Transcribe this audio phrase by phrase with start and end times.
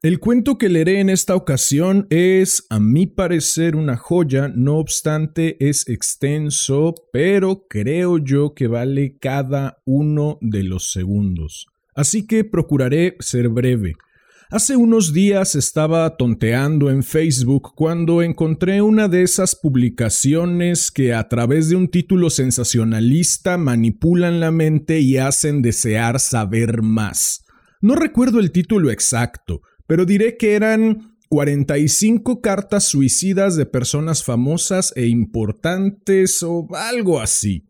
[0.00, 5.56] El cuento que leeré en esta ocasión es, a mi parecer, una joya, no obstante
[5.58, 11.66] es extenso, pero creo yo que vale cada uno de los segundos.
[11.96, 13.94] Así que procuraré ser breve.
[14.50, 21.26] Hace unos días estaba tonteando en Facebook cuando encontré una de esas publicaciones que a
[21.26, 27.44] través de un título sensacionalista manipulan la mente y hacen desear saber más.
[27.80, 34.92] No recuerdo el título exacto, pero diré que eran 45 cartas suicidas de personas famosas
[34.94, 37.64] e importantes o algo así.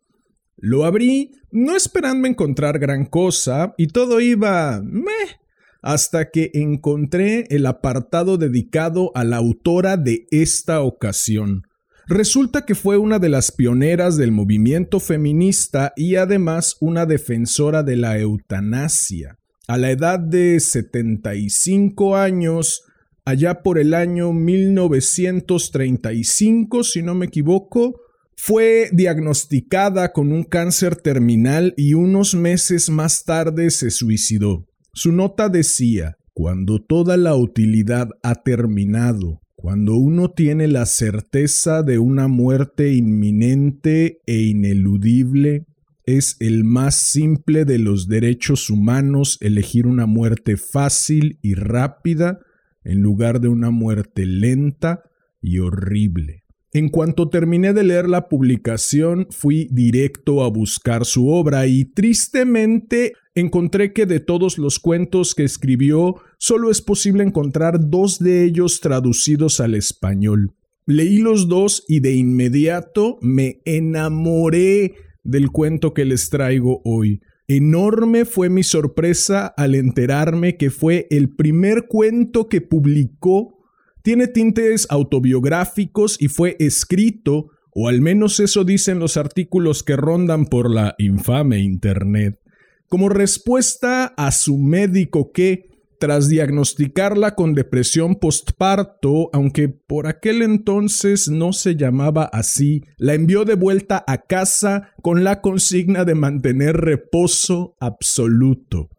[0.56, 5.40] Lo abrí, no esperando encontrar gran cosa, y todo iba meh,
[5.80, 11.62] hasta que encontré el apartado dedicado a la autora de esta ocasión.
[12.08, 17.96] Resulta que fue una de las pioneras del movimiento feminista y además una defensora de
[17.96, 19.37] la eutanasia.
[19.70, 22.84] A la edad de 75 años,
[23.26, 28.00] allá por el año 1935, si no me equivoco,
[28.34, 34.64] fue diagnosticada con un cáncer terminal y unos meses más tarde se suicidó.
[34.94, 41.98] Su nota decía, cuando toda la utilidad ha terminado, cuando uno tiene la certeza de
[41.98, 45.66] una muerte inminente e ineludible,
[46.08, 52.40] es el más simple de los derechos humanos elegir una muerte fácil y rápida
[52.82, 55.02] en lugar de una muerte lenta
[55.42, 56.44] y horrible.
[56.72, 63.12] En cuanto terminé de leer la publicación, fui directo a buscar su obra y tristemente
[63.34, 68.80] encontré que de todos los cuentos que escribió, solo es posible encontrar dos de ellos
[68.80, 70.54] traducidos al español.
[70.86, 74.94] Leí los dos y de inmediato me enamoré
[75.28, 77.20] del cuento que les traigo hoy.
[77.46, 83.58] Enorme fue mi sorpresa al enterarme que fue el primer cuento que publicó.
[84.02, 90.46] Tiene tintes autobiográficos y fue escrito, o al menos eso dicen los artículos que rondan
[90.46, 92.40] por la infame Internet,
[92.88, 95.67] como respuesta a su médico que,
[95.98, 103.44] tras diagnosticarla con depresión postparto, aunque por aquel entonces no se llamaba así, la envió
[103.44, 108.90] de vuelta a casa con la consigna de mantener reposo absoluto.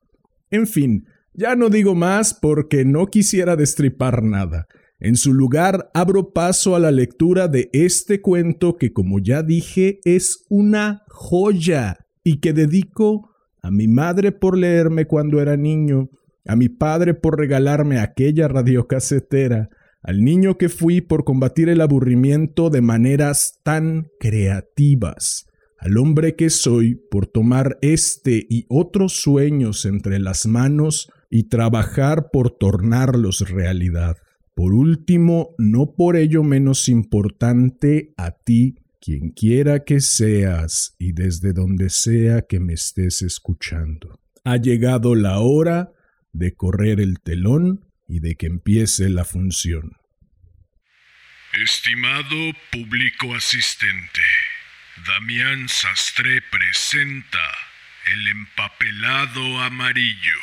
[0.51, 4.67] En fin, ya no digo más porque no quisiera destripar nada.
[4.99, 10.01] En su lugar, abro paso a la lectura de este cuento que, como ya dije,
[10.03, 13.29] es una joya y que dedico
[13.61, 16.09] a mi madre por leerme cuando era niño
[16.45, 19.69] a mi padre por regalarme aquella radiocasetera,
[20.01, 26.50] al niño que fui por combatir el aburrimiento de maneras tan creativas, al hombre que
[26.50, 34.17] soy por tomar este y otros sueños entre las manos y trabajar por tornarlos realidad.
[34.56, 41.53] Por último, no por ello menos importante, a ti, quien quiera que seas y desde
[41.53, 44.19] donde sea que me estés escuchando.
[44.44, 45.94] Ha llegado la hora
[46.34, 49.97] de correr el telón y de que empiece la función.
[51.53, 54.22] Estimado público asistente,
[55.07, 57.57] Damián Sastre presenta
[58.06, 60.39] El empapelado amarillo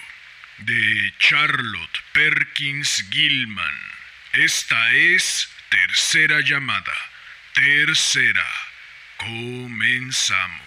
[0.58, 3.74] de Charlotte Perkins Gilman.
[4.32, 6.92] Esta es tercera llamada.
[7.54, 8.46] Tercera.
[9.18, 10.66] Comenzamos.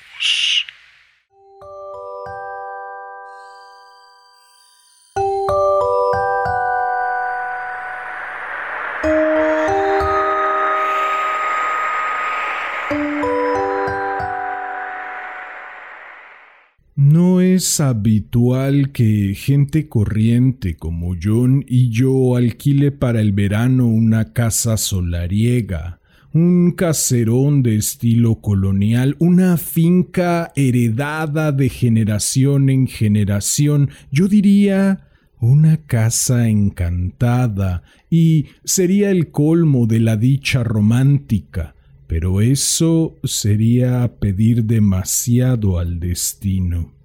[17.60, 24.78] Es habitual que gente corriente como John y yo alquile para el verano una casa
[24.78, 26.00] solariega,
[26.32, 35.10] un caserón de estilo colonial, una finca heredada de generación en generación, yo diría
[35.42, 41.76] una casa encantada, y sería el colmo de la dicha romántica,
[42.08, 46.99] pero eso sería pedir demasiado al destino.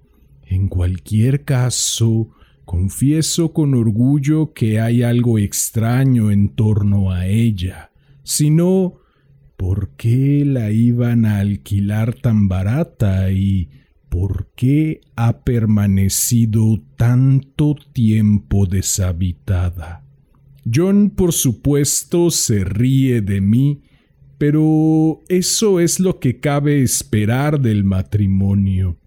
[0.45, 2.29] En cualquier caso,
[2.65, 7.91] confieso con orgullo que hay algo extraño en torno a ella.
[8.23, 8.95] Si no,
[9.57, 13.69] ¿por qué la iban a alquilar tan barata y
[14.15, 20.05] por qué ha permanecido tanto tiempo deshabitada.
[20.73, 23.81] John, por supuesto, se ríe de mí,
[24.37, 28.97] pero eso es lo que cabe esperar del matrimonio.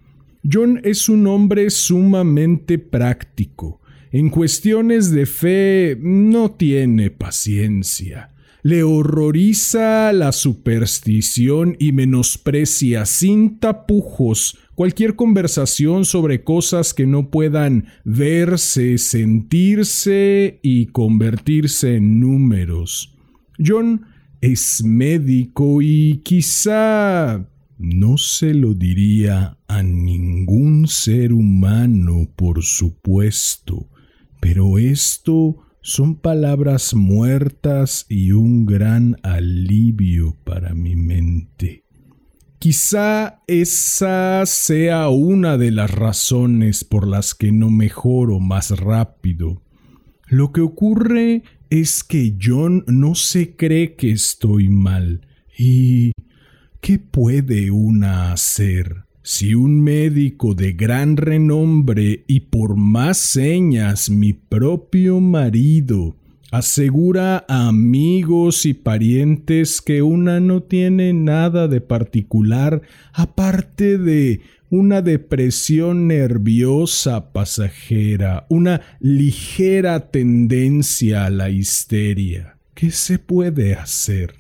[0.45, 3.81] John es un hombre sumamente práctico.
[4.11, 8.33] En cuestiones de fe no tiene paciencia.
[8.63, 17.87] Le horroriza la superstición y menosprecia sin tapujos cualquier conversación sobre cosas que no puedan
[18.05, 23.17] verse, sentirse y convertirse en números.
[23.59, 24.07] John
[24.41, 27.49] es médico y quizá
[27.79, 33.89] no se lo diría a ningún ser humano, por supuesto,
[34.41, 41.85] pero esto son palabras muertas y un gran alivio para mi mente.
[42.59, 49.63] Quizá esa sea una de las razones por las que no mejoro más rápido.
[50.27, 55.21] Lo que ocurre es que John no se cree que estoy mal.
[55.57, 56.13] ¿Y
[56.81, 59.05] qué puede una hacer?
[59.23, 66.17] Si un médico de gran renombre y por más señas mi propio marido
[66.51, 72.81] asegura a amigos y parientes que una no tiene nada de particular
[73.13, 74.41] aparte de
[74.71, 82.57] una depresión nerviosa pasajera, una ligera tendencia a la histeria.
[82.75, 84.35] ¿Qué se puede hacer?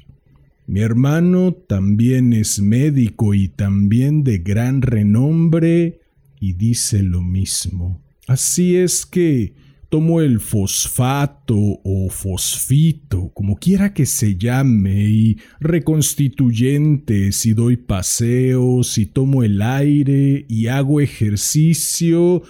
[0.69, 6.03] Mi hermano también es médico y también de gran renombre
[6.39, 8.03] y dice lo mismo.
[8.27, 9.55] Así es que
[9.89, 18.99] tomo el fosfato o fosfito, como quiera que se llame, y reconstituyentes y doy paseos
[18.99, 22.43] y tomo el aire y hago ejercicio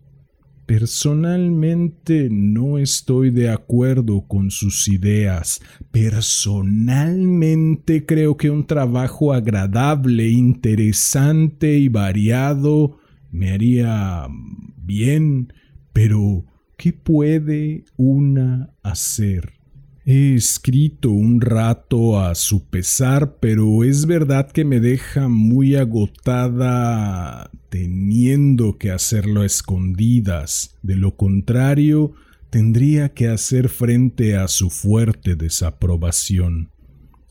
[0.67, 5.61] Personalmente no estoy de acuerdo con sus ideas.
[5.91, 13.01] Personalmente creo que un trabajo agradable, interesante y variado
[13.33, 14.29] me haría
[14.77, 15.53] bien,
[15.93, 16.45] pero
[16.77, 19.64] ¿qué puede una hacer?
[20.07, 27.51] He escrito un rato a su pesar, pero es verdad que me deja muy agotada
[27.71, 30.77] teniendo que hacerlo a escondidas.
[30.83, 32.13] De lo contrario,
[32.51, 36.71] tendría que hacer frente a su fuerte desaprobación.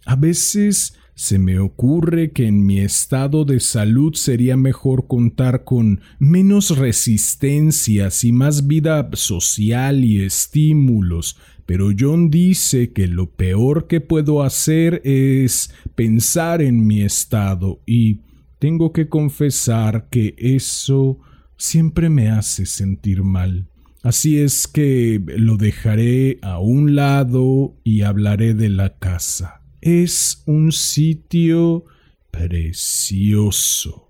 [0.05, 6.01] A veces se me ocurre que en mi estado de salud sería mejor contar con
[6.17, 14.01] menos resistencias y más vida social y estímulos, pero John dice que lo peor que
[14.01, 18.19] puedo hacer es pensar en mi estado y
[18.59, 21.19] tengo que confesar que eso
[21.57, 23.67] siempre me hace sentir mal.
[24.01, 29.61] Así es que lo dejaré a un lado y hablaré de la casa.
[29.79, 31.85] Es un sitio
[32.29, 34.09] precioso.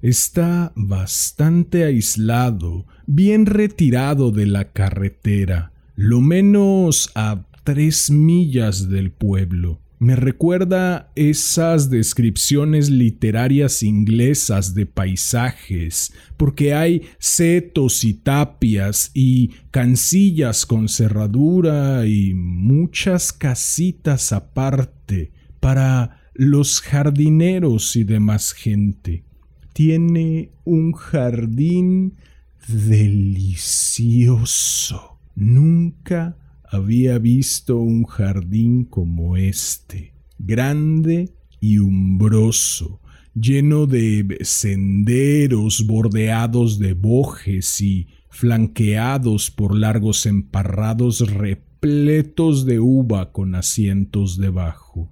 [0.00, 9.80] Está bastante aislado, bien retirado de la carretera lo menos a tres millas del pueblo.
[10.00, 20.66] Me recuerda esas descripciones literarias inglesas de paisajes, porque hay setos y tapias y cancillas
[20.66, 29.24] con cerradura y muchas casitas aparte para los jardineros y demás gente.
[29.72, 32.16] Tiene un jardín
[32.68, 33.54] delicioso.
[35.34, 43.00] Nunca había visto un jardín como este, grande y umbroso,
[43.34, 53.54] lleno de senderos bordeados de bojes y flanqueados por largos emparrados repletos de uva con
[53.54, 55.10] asientos debajo.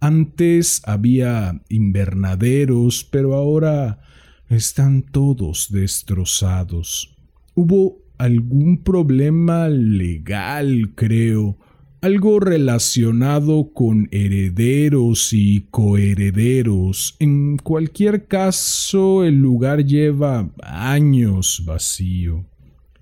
[0.00, 4.00] Antes había invernaderos, pero ahora
[4.48, 7.16] están todos destrozados.
[7.54, 11.58] Hubo algún problema legal, creo,
[12.00, 17.16] algo relacionado con herederos y coherederos.
[17.18, 22.44] En cualquier caso, el lugar lleva años vacío.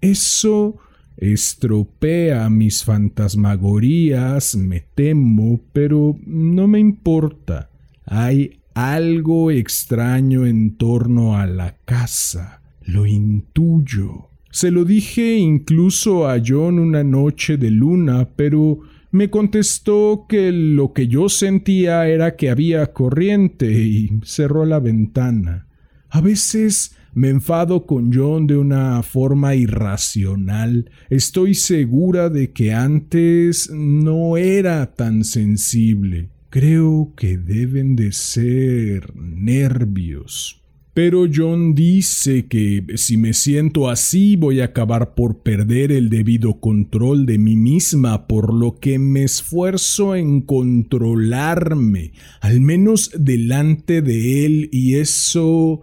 [0.01, 0.79] Eso
[1.19, 7.69] estropea mis fantasmagorías, me temo, pero no me importa.
[8.07, 12.63] Hay algo extraño en torno a la casa.
[12.81, 14.30] Lo intuyo.
[14.51, 18.81] Se lo dije incluso a John una noche de luna, pero
[19.13, 25.67] me contestó que lo que yo sentía era que había corriente y cerró la ventana.
[26.09, 30.91] A veces me enfado con John de una forma irracional.
[31.09, 36.29] Estoy segura de que antes no era tan sensible.
[36.51, 40.60] Creo que deben de ser nervios.
[40.93, 46.59] Pero John dice que si me siento así voy a acabar por perder el debido
[46.59, 54.45] control de mí misma, por lo que me esfuerzo en controlarme, al menos delante de
[54.45, 55.83] él, y eso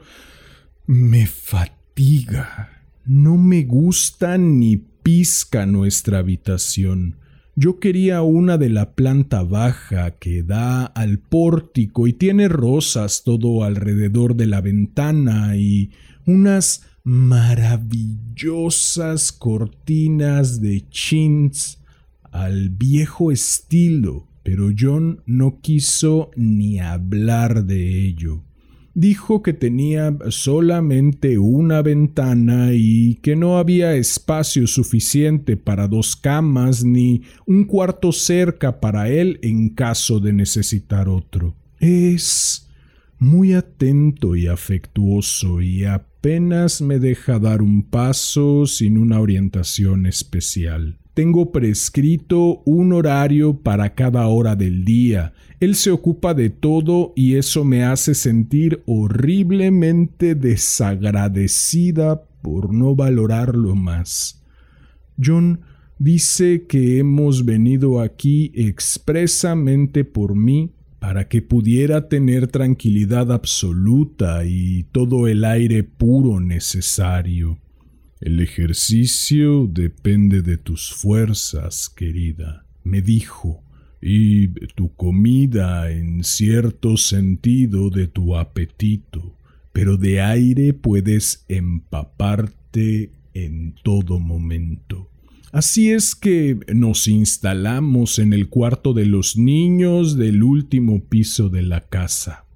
[0.86, 2.84] me fatiga.
[3.06, 7.16] No me gusta ni pizca nuestra habitación.
[7.60, 13.64] Yo quería una de la planta baja que da al pórtico y tiene rosas todo
[13.64, 15.90] alrededor de la ventana y
[16.28, 21.80] unas maravillosas cortinas de chintz
[22.32, 28.44] al viejo estilo, pero John no quiso ni hablar de ello
[28.98, 36.84] dijo que tenía solamente una ventana y que no había espacio suficiente para dos camas
[36.84, 41.56] ni un cuarto cerca para él en caso de necesitar otro.
[41.80, 42.68] Es
[43.20, 50.98] muy atento y afectuoso y apenas me deja dar un paso sin una orientación especial.
[51.18, 55.34] Tengo prescrito un horario para cada hora del día.
[55.60, 63.74] Él se ocupa de todo y eso me hace sentir horriblemente desagradecida por no valorarlo
[63.74, 64.44] más.
[65.20, 65.62] John
[65.98, 74.84] dice que hemos venido aquí expresamente por mí para que pudiera tener tranquilidad absoluta y
[74.92, 77.58] todo el aire puro necesario.
[78.20, 83.64] El ejercicio depende de tus fuerzas, querida, me dijo,
[84.02, 89.36] y tu comida en cierto sentido de tu apetito,
[89.72, 95.10] pero de aire puedes empaparte en todo momento.
[95.52, 101.62] Así es que nos instalamos en el cuarto de los niños del último piso de
[101.62, 102.47] la casa.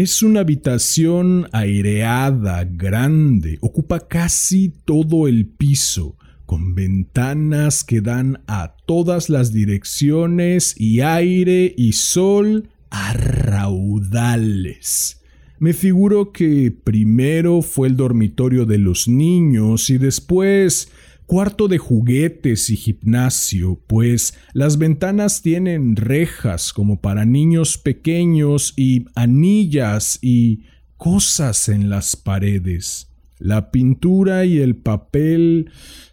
[0.00, 6.16] Es una habitación aireada, grande, ocupa casi todo el piso,
[6.46, 15.20] con ventanas que dan a todas las direcciones y aire y sol a raudales.
[15.58, 20.90] Me figuro que primero fue el dormitorio de los niños y después
[21.30, 29.04] cuarto de juguetes y gimnasio, pues las ventanas tienen rejas como para niños pequeños y
[29.14, 30.64] anillas y
[30.96, 33.12] cosas en las paredes.
[33.38, 35.70] La pintura y el papel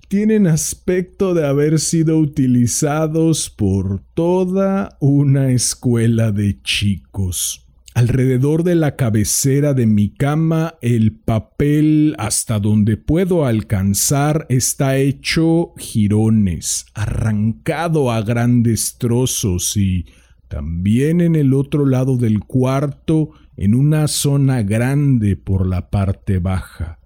[0.07, 7.66] tienen aspecto de haber sido utilizados por toda una escuela de chicos.
[7.97, 15.73] Alrededor de la cabecera de mi cama el papel hasta donde puedo alcanzar está hecho
[15.77, 20.05] jirones, arrancado a grandes trozos y
[20.47, 26.99] también en el otro lado del cuarto, en una zona grande por la parte baja.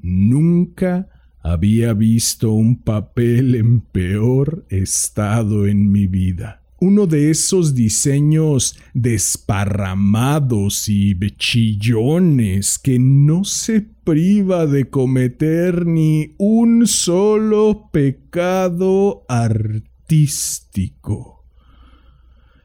[0.00, 1.08] Nunca
[1.42, 10.88] había visto un papel en peor estado en mi vida uno de esos diseños desparramados
[10.88, 21.37] y bechillones que no se priva de cometer ni un solo pecado artístico.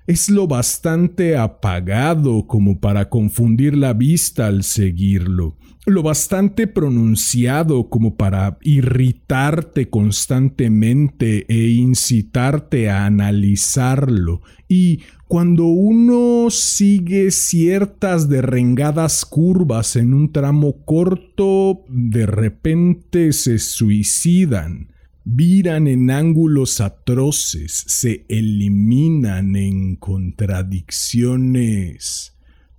[0.05, 5.55] Es lo bastante apagado como para confundir la vista al seguirlo,
[5.85, 17.31] lo bastante pronunciado como para irritarte constantemente e incitarte a analizarlo, y cuando uno sigue
[17.31, 24.92] ciertas derrengadas curvas en un tramo corto, de repente se suicidan,
[25.23, 32.33] viran en ángulos atroces, se eliminan en contradicciones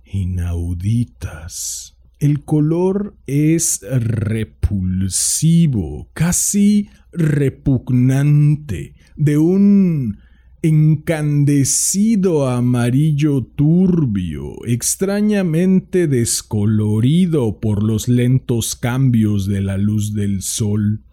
[0.05, 1.97] inauditas.
[2.19, 4.49] El color es repulsivo,
[6.13, 10.17] casi repugnante, de un
[10.61, 21.04] encandecido amarillo turbio, extrañamente descolorido por los lentos cambios de la luz del sol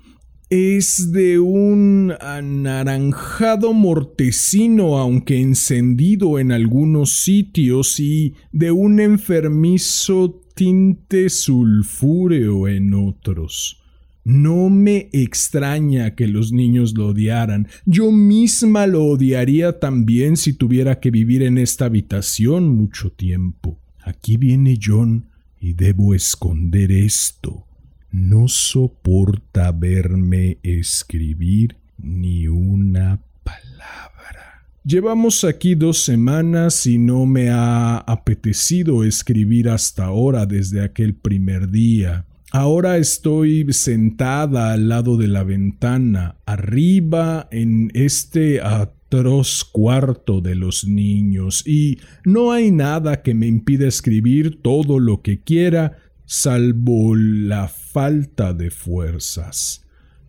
[0.52, 11.30] es de un anaranjado mortecino, aunque encendido en algunos sitios, y de un enfermizo tinte
[11.30, 13.80] sulfúreo en otros.
[14.25, 17.68] No me extraña que los niños lo odiaran.
[17.87, 23.78] Yo misma lo odiaría también si tuviera que vivir en esta habitación mucho tiempo.
[24.04, 27.64] Aquí viene John y debo esconder esto.
[28.12, 34.66] No soporta verme escribir ni una palabra.
[34.85, 41.71] Llevamos aquí dos semanas y no me ha apetecido escribir hasta ahora desde aquel primer
[41.71, 42.26] día.
[42.50, 50.87] Ahora estoy sentada al lado de la ventana, arriba en este atroz cuarto de los
[50.87, 55.97] niños, y no hay nada que me impida escribir todo lo que quiera,
[56.33, 59.85] salvo la falta de fuerzas.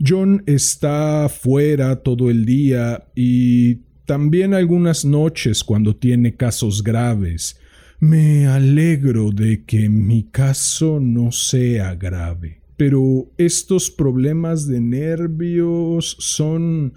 [0.05, 7.57] John está fuera todo el día y también algunas noches cuando tiene casos graves.
[8.01, 16.95] Me alegro de que mi caso no sea grave, pero estos problemas de nervios son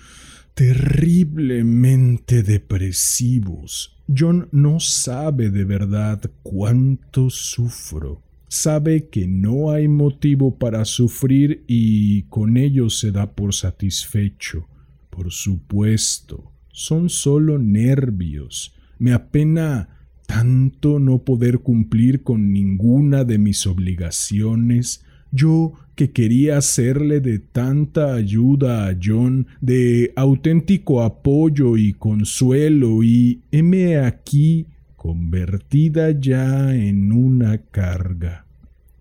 [0.54, 4.02] terriblemente depresivos.
[4.08, 8.25] John no sabe de verdad cuánto sufro.
[8.48, 14.68] Sabe que no hay motivo para sufrir y con ello se da por satisfecho.
[15.10, 18.74] Por supuesto, son solo nervios.
[18.98, 19.88] Me apena
[20.26, 28.14] tanto no poder cumplir con ninguna de mis obligaciones, yo que quería hacerle de tanta
[28.14, 34.66] ayuda a John, de auténtico apoyo y consuelo, y heme aquí
[35.06, 38.44] convertida ya en una carga.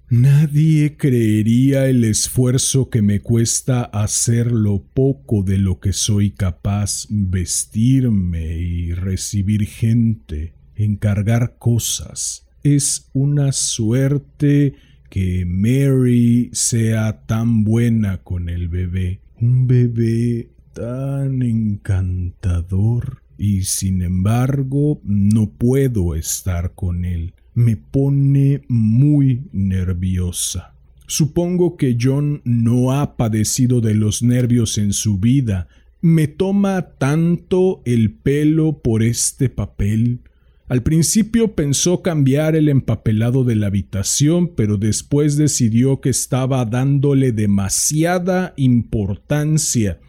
[0.08, 7.08] Nadie creería el esfuerzo que me cuesta hacer lo poco de lo que soy capaz,
[7.10, 12.46] vestirme y recibir gente, encargar cosas.
[12.62, 14.76] Es una suerte
[15.10, 25.02] que Mary sea tan buena con el bebé, un bebé tan encantador, y sin embargo
[25.04, 27.34] no puedo estar con él.
[27.54, 30.74] Me pone muy nerviosa.
[31.08, 35.68] Supongo que John no ha padecido de los nervios en su vida.
[36.02, 40.22] Me toma tanto el pelo por este papel.
[40.68, 47.32] Al principio pensó cambiar el empapelado de la habitación, pero después decidió que estaba dándole
[47.32, 50.00] demasiada importancia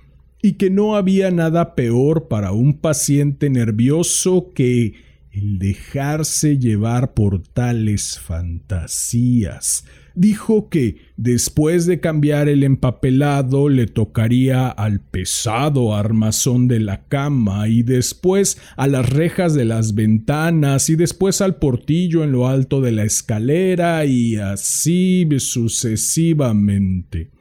[0.47, 4.95] y que no había nada peor para un paciente nervioso que
[5.33, 14.69] el dejarse llevar por tales fantasías dijo que después de cambiar el empapelado le tocaría
[14.69, 20.95] al pesado armazón de la cama y después a las rejas de las ventanas y
[20.95, 27.36] después al portillo en lo alto de la escalera y así sucesivamente.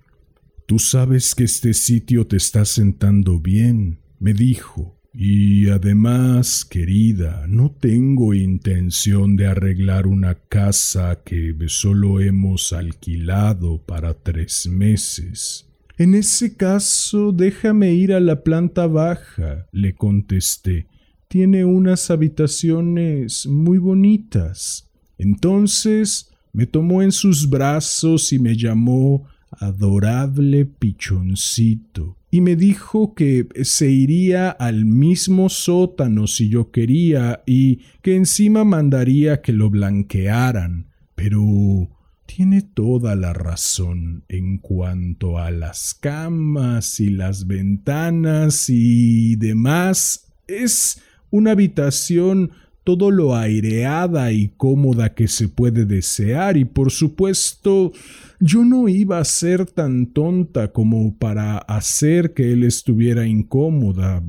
[0.65, 4.99] Tú sabes que este sitio te está sentando bien, me dijo.
[5.13, 14.15] Y además, querida, no tengo intención de arreglar una casa que solo hemos alquilado para
[14.15, 15.69] tres meses.
[15.97, 20.87] En ese caso, déjame ir a la planta baja, le contesté.
[21.27, 24.89] Tiene unas habitaciones muy bonitas.
[25.19, 29.27] Entonces me tomó en sus brazos y me llamó
[29.59, 37.77] adorable pichoncito y me dijo que se iría al mismo sótano si yo quería y
[38.01, 40.87] que encima mandaría que lo blanquearan.
[41.15, 41.89] Pero
[42.25, 50.33] tiene toda la razón en cuanto a las camas y las ventanas y demás.
[50.45, 52.51] Es una habitación
[52.85, 57.91] todo lo aireada y cómoda que se puede desear y por supuesto
[58.39, 64.23] yo no iba a ser tan tonta como para hacer que él estuviera incómoda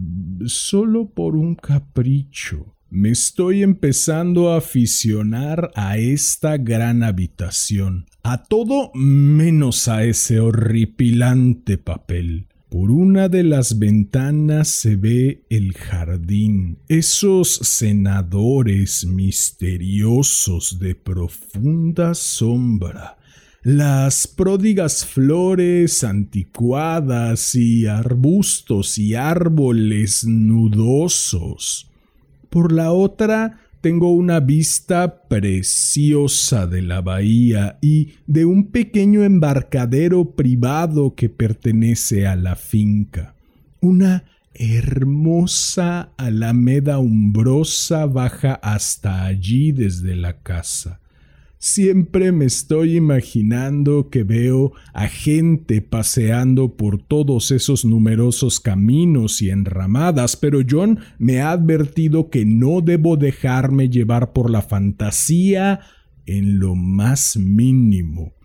[0.46, 2.74] solo por un capricho.
[2.88, 11.76] Me estoy empezando a aficionar a esta gran habitación, a todo menos a ese horripilante
[11.76, 12.48] papel.
[12.78, 23.16] Por una de las ventanas se ve el jardín, esos senadores misteriosos de profunda sombra,
[23.62, 31.90] las pródigas flores anticuadas y arbustos y árboles nudosos.
[32.50, 40.32] Por la otra, tengo una vista preciosa de la bahía y de un pequeño embarcadero
[40.32, 43.34] privado que pertenece a la finca.
[43.80, 51.00] Una hermosa alameda umbrosa baja hasta allí desde la casa.
[51.68, 59.50] Siempre me estoy imaginando que veo a gente paseando por todos esos numerosos caminos y
[59.50, 65.80] enramadas, pero John me ha advertido que no debo dejarme llevar por la fantasía
[66.24, 68.35] en lo más mínimo.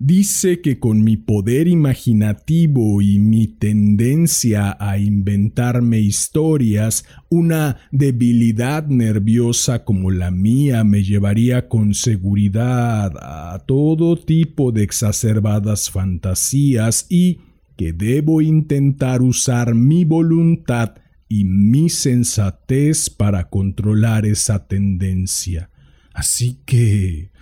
[0.00, 9.84] Dice que con mi poder imaginativo y mi tendencia a inventarme historias, una debilidad nerviosa
[9.84, 17.40] como la mía me llevaría con seguridad a todo tipo de exacerbadas fantasías y
[17.76, 20.94] que debo intentar usar mi voluntad
[21.28, 25.70] y mi sensatez para controlar esa tendencia.
[26.14, 27.32] Así que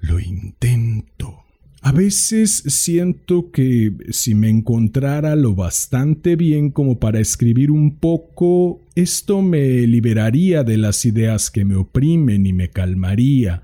[0.00, 1.47] lo intento.
[1.80, 8.80] A veces siento que si me encontrara lo bastante bien como para escribir un poco,
[8.96, 13.62] esto me liberaría de las ideas que me oprimen y me calmaría,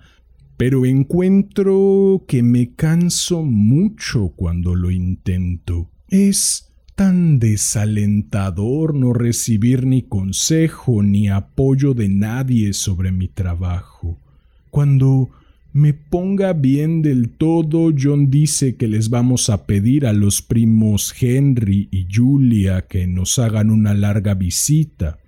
[0.57, 5.90] pero encuentro que me canso mucho cuando lo intento.
[6.09, 14.20] Es tan desalentador no recibir ni consejo ni apoyo de nadie sobre mi trabajo.
[14.70, 15.31] Cuando
[15.74, 21.12] me ponga bien del todo, John dice que les vamos a pedir a los primos
[21.20, 25.18] Henry y Julia que nos hagan una larga visita,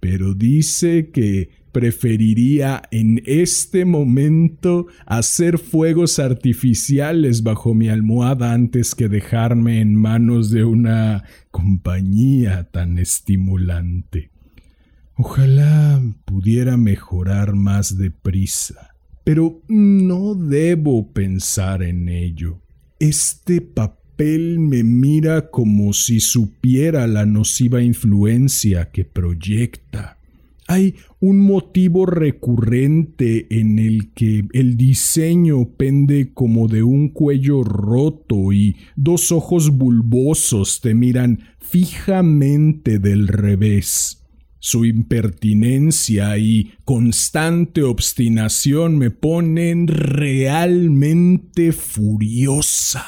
[0.00, 9.08] pero dice que preferiría en este momento hacer fuegos artificiales bajo mi almohada antes que
[9.08, 14.30] dejarme en manos de una compañía tan estimulante.
[15.16, 18.93] Ojalá pudiera mejorar más deprisa
[19.24, 22.60] pero no debo pensar en ello.
[23.00, 30.18] Este papel me mira como si supiera la nociva influencia que proyecta.
[30.66, 38.52] Hay un motivo recurrente en el que el diseño pende como de un cuello roto
[38.52, 44.23] y dos ojos bulbosos te miran fijamente del revés.
[44.66, 53.04] Su impertinencia y constante obstinación me ponen realmente furiosa.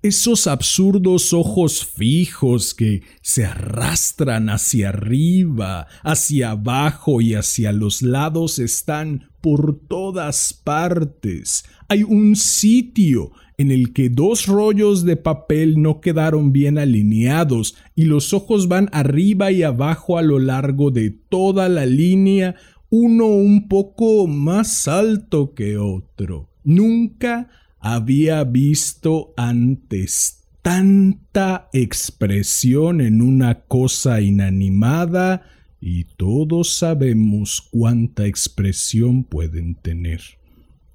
[0.00, 8.60] Esos absurdos ojos fijos que se arrastran hacia arriba, hacia abajo y hacia los lados
[8.60, 11.64] están por todas partes.
[11.88, 18.04] Hay un sitio en el que dos rollos de papel no quedaron bien alineados y
[18.04, 22.56] los ojos van arriba y abajo a lo largo de toda la línea,
[22.90, 26.50] uno un poco más alto que otro.
[26.64, 35.42] Nunca había visto antes tanta expresión en una cosa inanimada
[35.80, 40.20] y todos sabemos cuánta expresión pueden tener.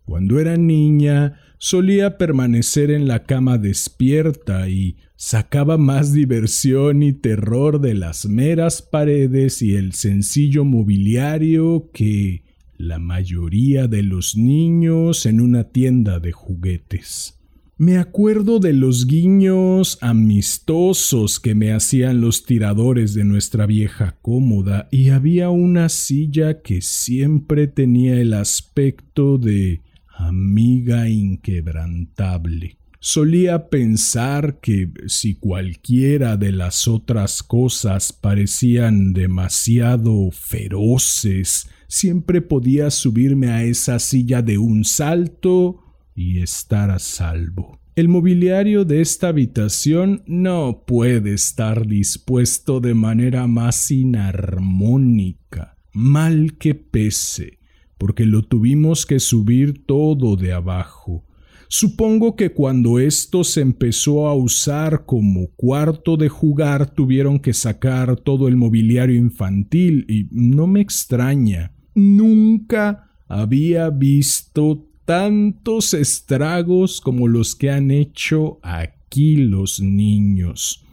[0.06, 7.82] Cuando era niña solía permanecer en la cama despierta y sacaba más diversión y terror
[7.82, 12.43] de las meras paredes y el sencillo mobiliario que
[12.78, 17.34] la mayoría de los niños en una tienda de juguetes.
[17.80, 24.88] Me acuerdo de los guiños amistosos que me hacían los tiradores de nuestra vieja cómoda
[24.89, 29.82] y había una silla que siempre tenía el aspecto de
[30.17, 32.77] amiga inquebrantable.
[32.99, 43.49] Solía pensar que si cualquiera de las otras cosas parecían demasiado feroces, siempre podía subirme
[43.49, 45.84] a esa silla de un salto
[46.15, 47.80] y estar a salvo.
[47.95, 56.75] El mobiliario de esta habitación no puede estar dispuesto de manera más inarmónica, mal que
[56.75, 57.57] pese,
[57.97, 61.23] porque lo tuvimos que subir todo de abajo.
[61.69, 68.15] Supongo que cuando esto se empezó a usar como cuarto de jugar tuvieron que sacar
[68.15, 71.73] todo el mobiliario infantil y no me extraña.
[71.93, 80.86] Nunca había visto tantos estragos como los que han hecho aquí los niños.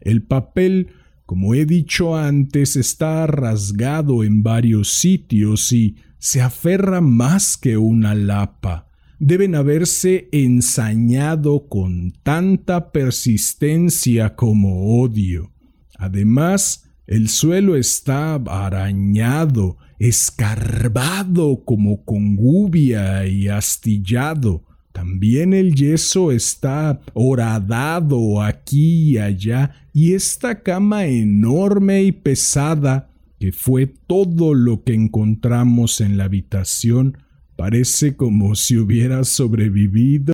[0.00, 0.88] El papel
[1.32, 8.14] como he dicho antes, está rasgado en varios sitios y se aferra más que una
[8.14, 8.86] lapa.
[9.18, 15.50] Deben haberse ensañado con tanta persistencia como odio.
[15.98, 24.62] Además, el suelo está arañado, escarbado como con gubia y astillado.
[24.92, 33.11] También el yeso está horadado aquí y allá, y esta cama enorme y pesada
[33.42, 37.18] que fue todo lo que encontramos en la habitación,
[37.56, 40.32] Parece como si hubiera sobrevivido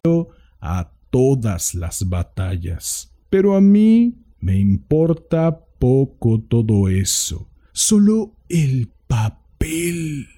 [0.60, 3.12] a todas las batallas.
[3.30, 7.48] Pero a mí me importa poco todo eso.
[7.72, 10.28] Solo el papel.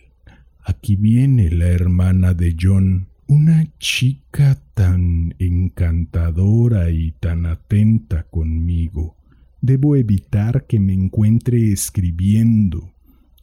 [0.64, 9.16] Aquí viene la hermana de John, una chica tan encantadora y tan atenta conmigo.
[9.60, 12.92] Debo evitar que me encuentre escribiendo.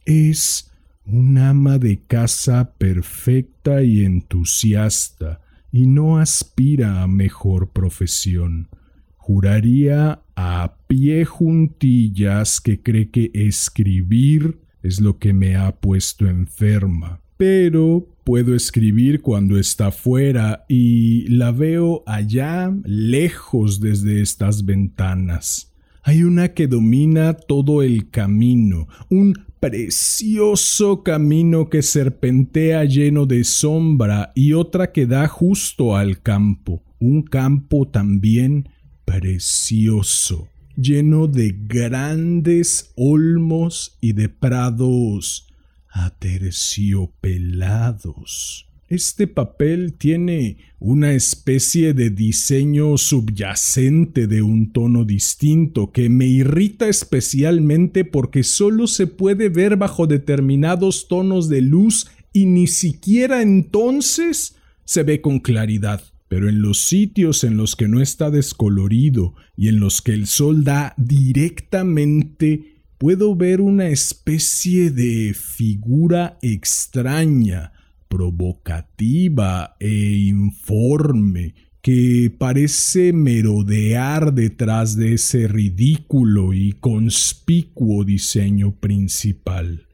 [0.04, 0.70] Es
[1.04, 8.68] un ama de casa perfecta y entusiasta, y no aspira a mejor profesión.
[9.16, 17.20] Juraría a pie juntillas que cree que escribir es lo que me ha puesto enferma.
[17.36, 25.67] Pero puedo escribir cuando está fuera y la veo allá lejos desde estas ventanas.
[26.08, 34.32] Hay una que domina todo el camino, un precioso camino que serpentea lleno de sombra
[34.34, 38.70] y otra que da justo al campo, un campo también
[39.04, 45.46] precioso, lleno de grandes olmos y de prados
[45.90, 48.67] aterciopelados.
[48.88, 56.88] Este papel tiene una especie de diseño subyacente de un tono distinto que me irrita
[56.88, 64.56] especialmente porque solo se puede ver bajo determinados tonos de luz y ni siquiera entonces
[64.86, 66.02] se ve con claridad.
[66.28, 70.26] Pero en los sitios en los que no está descolorido y en los que el
[70.26, 77.72] sol da directamente, puedo ver una especie de figura extraña,
[78.08, 89.86] provocativa e informe que parece merodear detrás de ese ridículo y conspicuo diseño principal.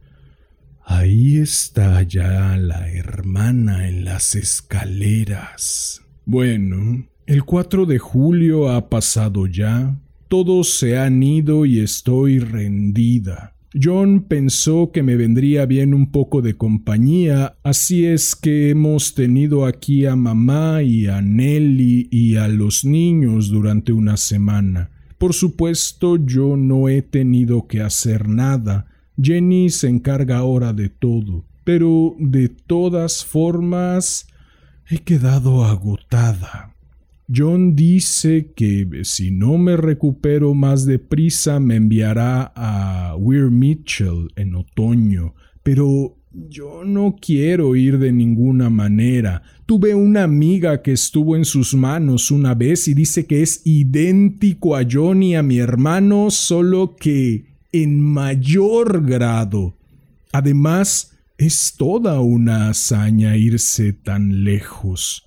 [0.84, 6.02] Ahí está ya la hermana en las escaleras.
[6.24, 9.98] Bueno, el 4 de julio ha pasado ya,
[10.28, 13.53] todos se han ido y estoy rendida.
[13.80, 19.66] John pensó que me vendría bien un poco de compañía, así es que hemos tenido
[19.66, 24.90] aquí a mamá y a Nelly y a los niños durante una semana.
[25.18, 28.86] Por supuesto, yo no he tenido que hacer nada.
[29.20, 31.44] Jenny se encarga ahora de todo.
[31.64, 34.28] Pero de todas formas,
[34.88, 36.73] he quedado agotada.
[37.32, 44.54] John dice que si no me recupero más deprisa me enviará a Weir Mitchell en
[44.54, 49.42] otoño, pero yo no quiero ir de ninguna manera.
[49.66, 54.76] Tuve una amiga que estuvo en sus manos una vez y dice que es idéntico
[54.76, 59.76] a John y a mi hermano, solo que en mayor grado.
[60.32, 65.24] Además, es toda una hazaña irse tan lejos.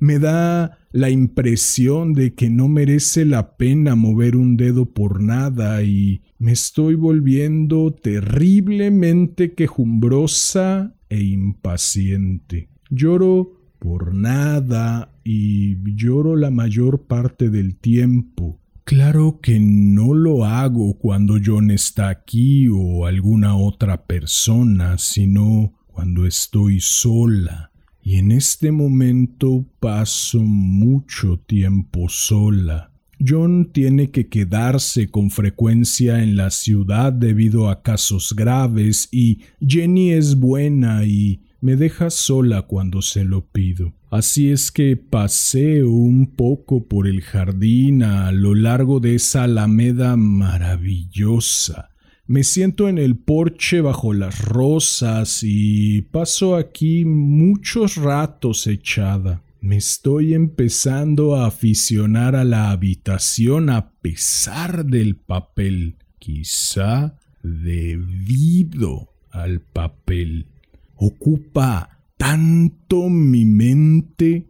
[0.00, 5.82] Me da la impresión de que no merece la pena mover un dedo por nada
[5.82, 12.70] y me estoy volviendo terriblemente quejumbrosa e impaciente.
[12.88, 18.58] Lloro por nada y lloro la mayor parte del tiempo.
[18.84, 26.26] Claro que no lo hago cuando John está aquí o alguna otra persona, sino cuando
[26.26, 27.69] estoy sola
[28.02, 32.90] y en este momento paso mucho tiempo sola.
[33.24, 40.12] John tiene que quedarse con frecuencia en la ciudad debido a casos graves y Jenny
[40.12, 43.92] es buena y me deja sola cuando se lo pido.
[44.10, 50.16] Así es que paseo un poco por el jardín a lo largo de esa alameda
[50.16, 51.89] maravillosa
[52.30, 59.42] me siento en el porche bajo las rosas y paso aquí muchos ratos echada.
[59.60, 69.60] Me estoy empezando a aficionar a la habitación a pesar del papel, quizá debido al
[69.60, 70.46] papel.
[70.94, 74.46] Ocupa tanto mi mente.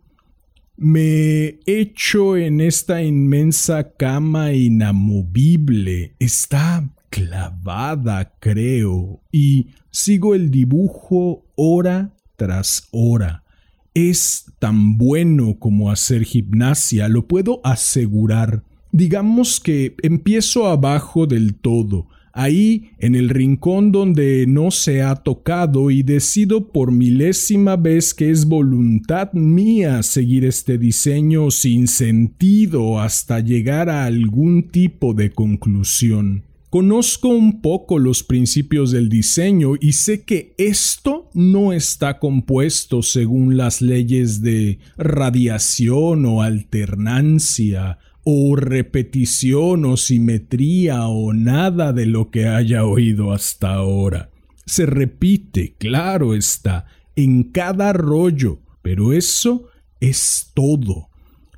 [0.77, 6.15] Me echo en esta inmensa cama inamovible.
[6.19, 13.45] Está clavada, creo, y sigo el dibujo hora tras hora.
[13.93, 18.63] Es tan bueno como hacer gimnasia, lo puedo asegurar.
[18.93, 25.91] Digamos que empiezo abajo del todo, ahí en el rincón donde no se ha tocado
[25.91, 33.41] y decido por milésima vez que es voluntad mía seguir este diseño sin sentido hasta
[33.41, 36.50] llegar a algún tipo de conclusión.
[36.71, 43.57] Conozco un poco los principios del diseño y sé que esto no está compuesto según
[43.57, 52.47] las leyes de radiación o alternancia o repetición o simetría o nada de lo que
[52.47, 54.31] haya oído hasta ahora.
[54.65, 61.10] Se repite, claro está, en cada rollo, pero eso es todo.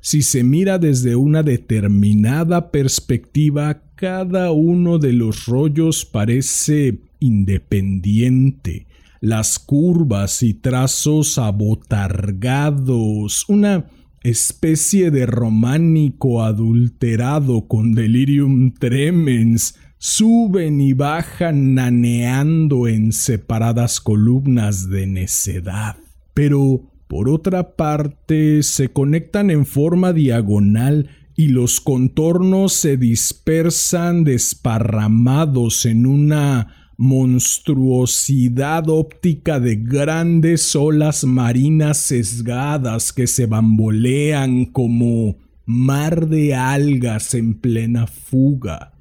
[0.05, 8.85] Si se mira desde una determinada perspectiva, cada uno de los rollos parece independiente,
[9.21, 13.85] las curvas y trazos abotargados, una
[14.23, 25.07] especie de románico adulterado con delirium tremens, suben y bajan naneando en separadas columnas de
[25.07, 25.95] necedad.
[26.33, 35.85] Pero por otra parte, se conectan en forma diagonal y los contornos se dispersan desparramados
[35.85, 46.53] en una monstruosidad óptica de grandes olas marinas sesgadas que se bambolean como mar de
[46.53, 48.93] algas en plena fuga.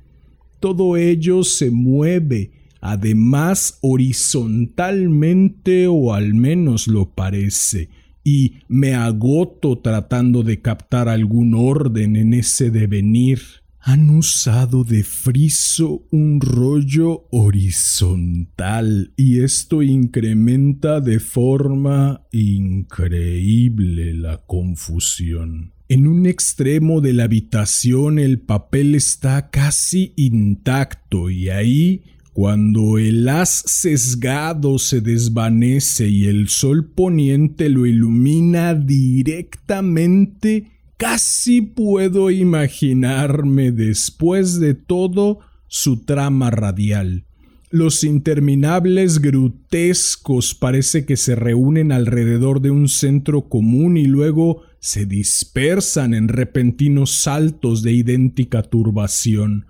[0.58, 7.88] Todo ello se mueve además horizontalmente o al menos lo parece,
[8.24, 13.40] y me agoto tratando de captar algún orden en ese devenir.
[13.84, 25.72] Han usado de friso un rollo horizontal y esto incrementa de forma increíble la confusión.
[25.88, 33.28] En un extremo de la habitación el papel está casi intacto y ahí cuando el
[33.28, 44.58] haz sesgado se desvanece y el sol poniente lo ilumina directamente, casi puedo imaginarme después
[44.60, 47.24] de todo su trama radial.
[47.70, 55.06] Los interminables grutescos parece que se reúnen alrededor de un centro común y luego se
[55.06, 59.66] dispersan en repentinos saltos de idéntica turbación.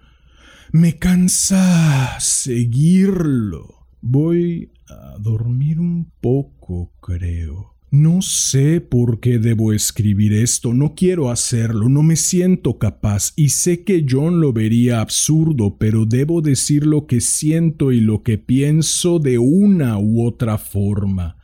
[0.75, 3.89] Me cansa seguirlo.
[4.01, 7.75] Voy a dormir un poco, creo.
[7.91, 13.51] No sé por qué debo escribir esto, no quiero hacerlo, no me siento capaz y
[13.51, 18.39] sé que John lo vería absurdo, pero debo decir lo que siento y lo que
[18.39, 21.37] pienso de una u otra forma.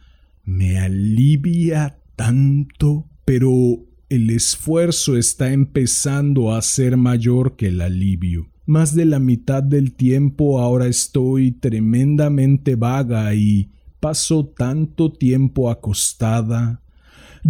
[0.43, 8.49] Me alivia tanto, pero el esfuerzo está empezando a ser mayor que el alivio.
[8.69, 16.83] Más de la mitad del tiempo ahora estoy tremendamente vaga y paso tanto tiempo acostada.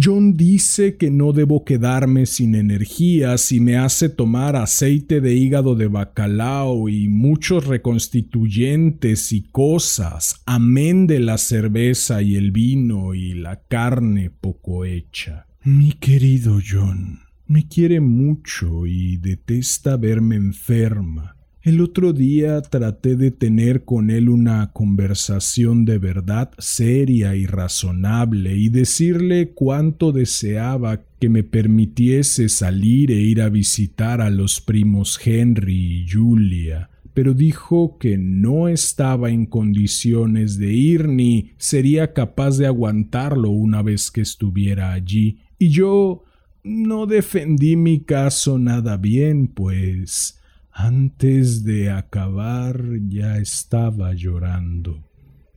[0.01, 5.75] John dice que no debo quedarme sin energía si me hace tomar aceite de hígado
[5.75, 13.33] de bacalao y muchos reconstituyentes y cosas, amén de la cerveza y el vino y
[13.33, 15.47] la carne poco hecha.
[15.65, 21.35] Mi querido John, me quiere mucho y detesta verme enferma.
[21.63, 28.55] El otro día traté de tener con él una conversación de verdad seria y razonable
[28.55, 35.19] y decirle cuánto deseaba que me permitiese salir e ir a visitar a los primos
[35.25, 42.59] Henry y Julia, pero dijo que no estaba en condiciones de ir ni sería capaz
[42.59, 46.23] de aguantarlo una vez que estuviera allí, y yo
[46.69, 50.39] no defendí mi caso nada bien, pues
[50.71, 55.03] antes de acabar ya estaba llorando.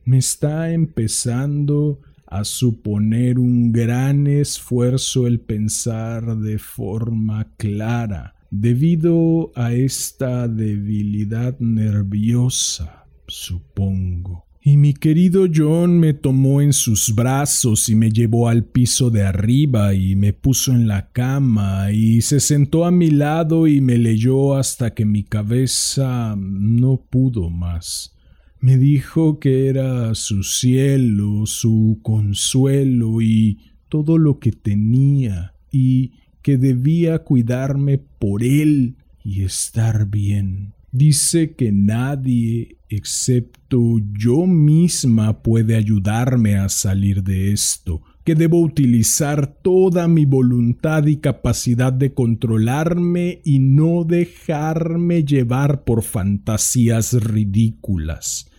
[0.05, 9.71] Me está empezando a suponer un gran esfuerzo el pensar de forma clara, debido a
[9.73, 14.47] esta debilidad nerviosa, supongo.
[14.65, 19.23] Y mi querido John me tomó en sus brazos y me llevó al piso de
[19.23, 23.97] arriba y me puso en la cama y se sentó a mi lado y me
[23.97, 28.15] leyó hasta que mi cabeza no pudo más.
[28.61, 36.57] Me dijo que era su cielo, su consuelo y todo lo que tenía y que
[36.57, 38.95] debía cuidarme por él
[39.25, 40.71] y estar bien.
[40.93, 49.55] Dice que nadie excepto yo misma puede ayudarme a salir de esto, que debo utilizar
[49.63, 58.51] toda mi voluntad y capacidad de controlarme y no dejarme llevar por fantasías ridículas.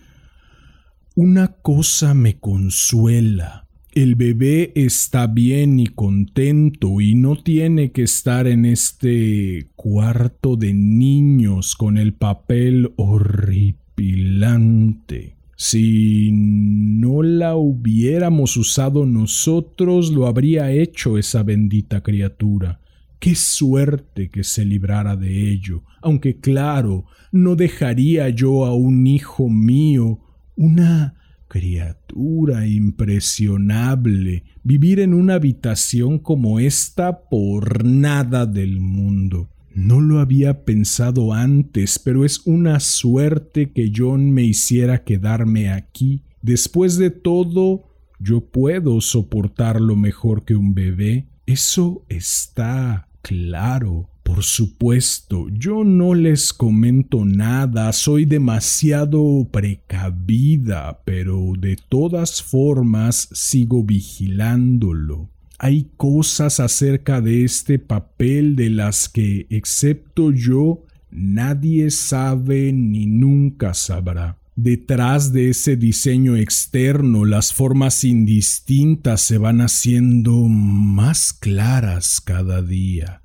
[1.14, 3.63] Una cosa me consuela,
[3.94, 10.72] el bebé está bien y contento y no tiene que estar en este cuarto de
[10.74, 15.36] niños con el papel horripilante.
[15.56, 22.80] Si no la hubiéramos usado nosotros, lo habría hecho esa bendita criatura.
[23.20, 29.48] Qué suerte que se librara de ello, aunque claro, no dejaría yo a un hijo
[29.48, 30.18] mío,
[30.56, 31.14] una
[31.54, 39.48] criatura impresionable, vivir en una habitación como esta por nada del mundo.
[39.72, 46.22] No lo había pensado antes, pero es una suerte que John me hiciera quedarme aquí.
[46.42, 47.84] Después de todo,
[48.18, 51.28] yo puedo soportarlo mejor que un bebé.
[51.46, 54.08] Eso está claro.
[54.24, 63.84] Por supuesto, yo no les comento nada, soy demasiado precavida, pero de todas formas sigo
[63.84, 65.28] vigilándolo.
[65.58, 73.74] Hay cosas acerca de este papel de las que, excepto yo, nadie sabe ni nunca
[73.74, 74.38] sabrá.
[74.56, 83.20] Detrás de ese diseño externo las formas indistintas se van haciendo más claras cada día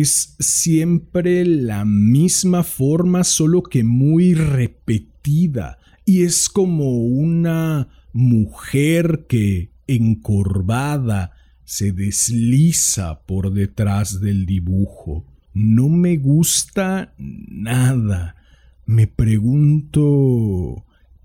[0.00, 9.70] es siempre la misma forma, solo que muy repetida, y es como una mujer que,
[9.86, 11.32] encorvada,
[11.64, 15.24] se desliza por detrás del dibujo.
[15.52, 18.36] No me gusta nada.
[18.86, 20.84] Me pregunto...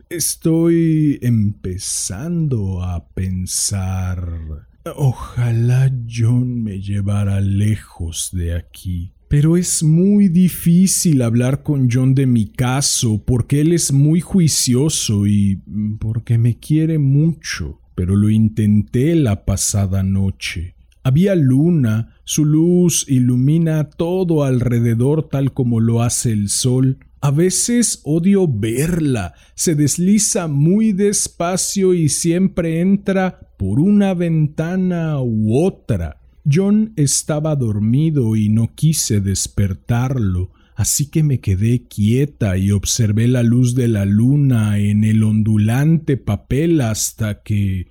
[0.09, 9.13] Estoy empezando a pensar Ojalá John me llevara lejos de aquí.
[9.27, 15.27] Pero es muy difícil hablar con John de mi caso porque él es muy juicioso
[15.27, 15.61] y
[15.99, 17.79] porque me quiere mucho.
[17.95, 20.75] Pero lo intenté la pasada noche.
[21.03, 28.01] Había luna, su luz ilumina todo alrededor tal como lo hace el sol, a veces
[28.03, 29.33] odio verla.
[29.53, 36.21] Se desliza muy despacio y siempre entra por una ventana u otra.
[36.49, 43.43] John estaba dormido y no quise despertarlo, así que me quedé quieta y observé la
[43.43, 47.87] luz de la luna en el ondulante papel hasta que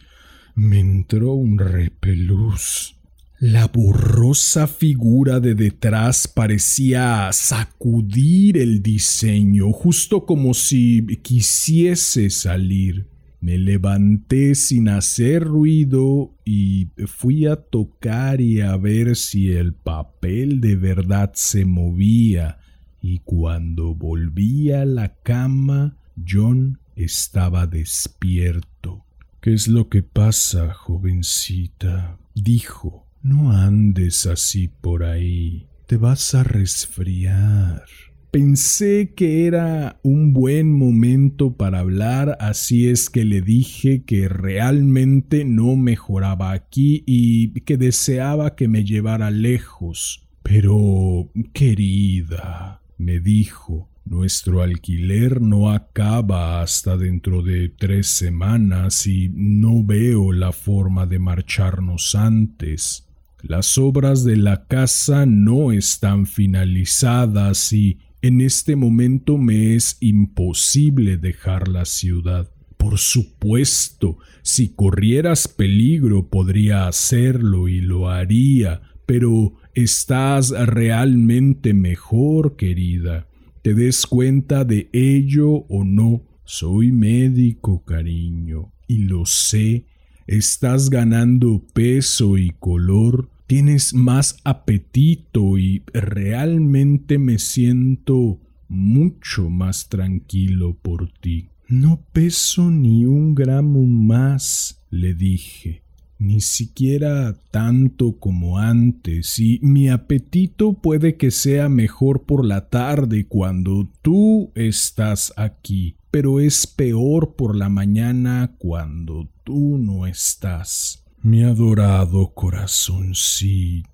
[0.54, 2.96] me entró un repelús.
[3.38, 13.17] La borrosa figura de detrás parecía sacudir el diseño, justo como si quisiese salir.
[13.40, 20.60] Me levanté sin hacer ruido y fui a tocar y a ver si el papel
[20.60, 22.58] de verdad se movía,
[23.00, 25.96] y cuando volví a la cama,
[26.28, 29.04] John estaba despierto.
[29.40, 32.18] ¿Qué es lo que pasa, jovencita?
[32.34, 35.66] dijo no andes así por ahí.
[35.86, 37.84] Te vas a resfriar.
[38.30, 45.46] Pensé que era un buen momento para hablar, así es que le dije que realmente
[45.46, 50.28] no mejoraba aquí y que deseaba que me llevara lejos.
[50.42, 59.84] Pero, querida, me dijo, nuestro alquiler no acaba hasta dentro de tres semanas y no
[59.84, 63.06] veo la forma de marcharnos antes.
[63.42, 71.16] Las obras de la casa no están finalizadas y en este momento me es imposible
[71.16, 72.50] dejar la ciudad.
[72.76, 83.26] Por supuesto, si corrieras peligro podría hacerlo y lo haría, pero estás realmente mejor, querida.
[83.62, 86.22] ¿Te des cuenta de ello o no?
[86.44, 89.86] Soy médico, cariño, y lo sé
[90.28, 98.38] estás ganando peso y color, tienes más apetito y realmente me siento
[98.68, 101.48] mucho más tranquilo por ti.
[101.66, 105.82] No peso ni un gramo más, le dije,
[106.18, 113.26] ni siquiera tanto como antes, y mi apetito puede que sea mejor por la tarde
[113.26, 121.04] cuando tú estás aquí pero es peor por la mañana cuando tú no estás.
[121.20, 123.84] Mi adorado corazoncito,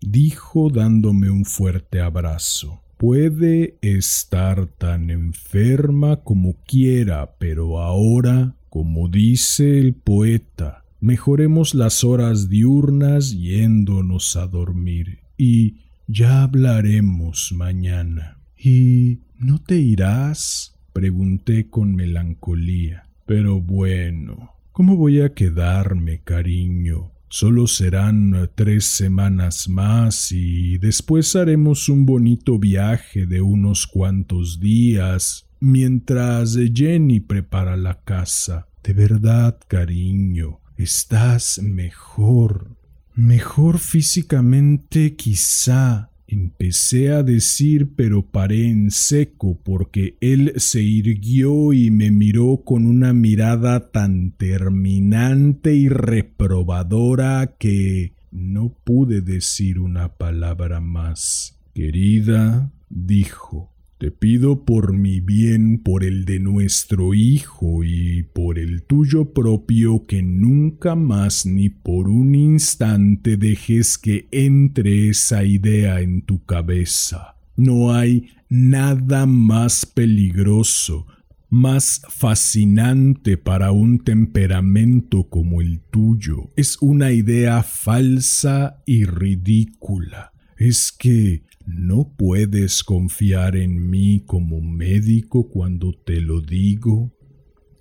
[0.00, 2.82] dijo dándome un fuerte abrazo.
[2.96, 12.48] Puede estar tan enferma como quiera, pero ahora, como dice el poeta, mejoremos las horas
[12.48, 15.76] diurnas yéndonos a dormir y
[16.08, 18.38] ya hablaremos mañana.
[18.58, 20.74] ¿Y no te irás?
[20.92, 23.06] pregunté con melancolía.
[23.24, 27.12] Pero bueno, ¿Cómo voy a quedarme, cariño?
[27.28, 35.48] Solo serán tres semanas más y después haremos un bonito viaje de unos cuantos días
[35.58, 38.68] mientras Jenny prepara la casa.
[38.82, 42.76] De verdad, cariño, estás mejor.
[43.14, 51.90] Mejor físicamente quizá, Empecé a decir pero paré en seco porque él se irguió y
[51.90, 60.80] me miró con una mirada tan terminante y reprobadora que no pude decir una palabra
[60.80, 61.58] más.
[61.74, 68.82] Querida, dijo, te pido por mi bien, por el de nuestro hijo y por el
[68.84, 76.22] tuyo propio, que nunca más ni por un instante dejes que entre esa idea en
[76.22, 77.36] tu cabeza.
[77.56, 81.06] No hay nada más peligroso,
[81.50, 86.50] más fascinante para un temperamento como el tuyo.
[86.56, 90.32] Es una idea falsa y ridícula.
[90.56, 97.12] Es que ¿No puedes confiar en mí como médico cuando te lo digo?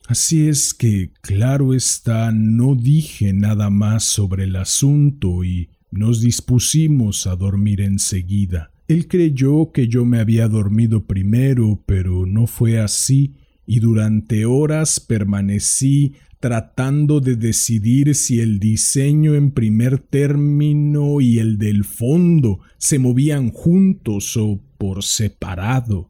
[0.08, 7.28] Así es que, claro está, no dije nada más sobre el asunto y nos dispusimos
[7.28, 8.72] a dormir enseguida.
[8.88, 13.36] Él creyó que yo me había dormido primero, pero no fue así,
[13.68, 21.58] y durante horas permanecí tratando de decidir si el diseño en primer término y el
[21.58, 26.10] del fondo se movían juntos o por separado.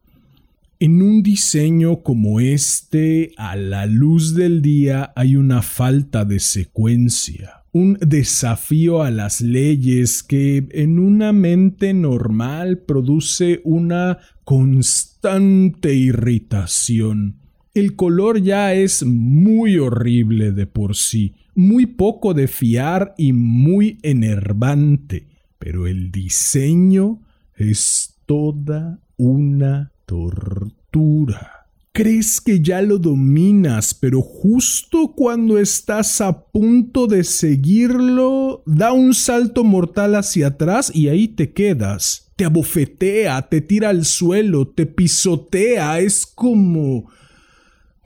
[0.79, 7.63] En un diseño como este, a la luz del día hay una falta de secuencia,
[7.73, 17.38] un desafío a las leyes que en una mente normal produce una constante irritación.
[17.73, 23.99] El color ya es muy horrible de por sí, muy poco de fiar y muy
[24.01, 25.27] enervante,
[25.59, 27.21] pero el diseño
[27.55, 31.67] es toda una tortura.
[31.91, 39.13] Crees que ya lo dominas, pero justo cuando estás a punto de seguirlo, da un
[39.13, 42.31] salto mortal hacia atrás y ahí te quedas.
[42.35, 47.09] Te abofetea, te tira al suelo, te pisotea, es como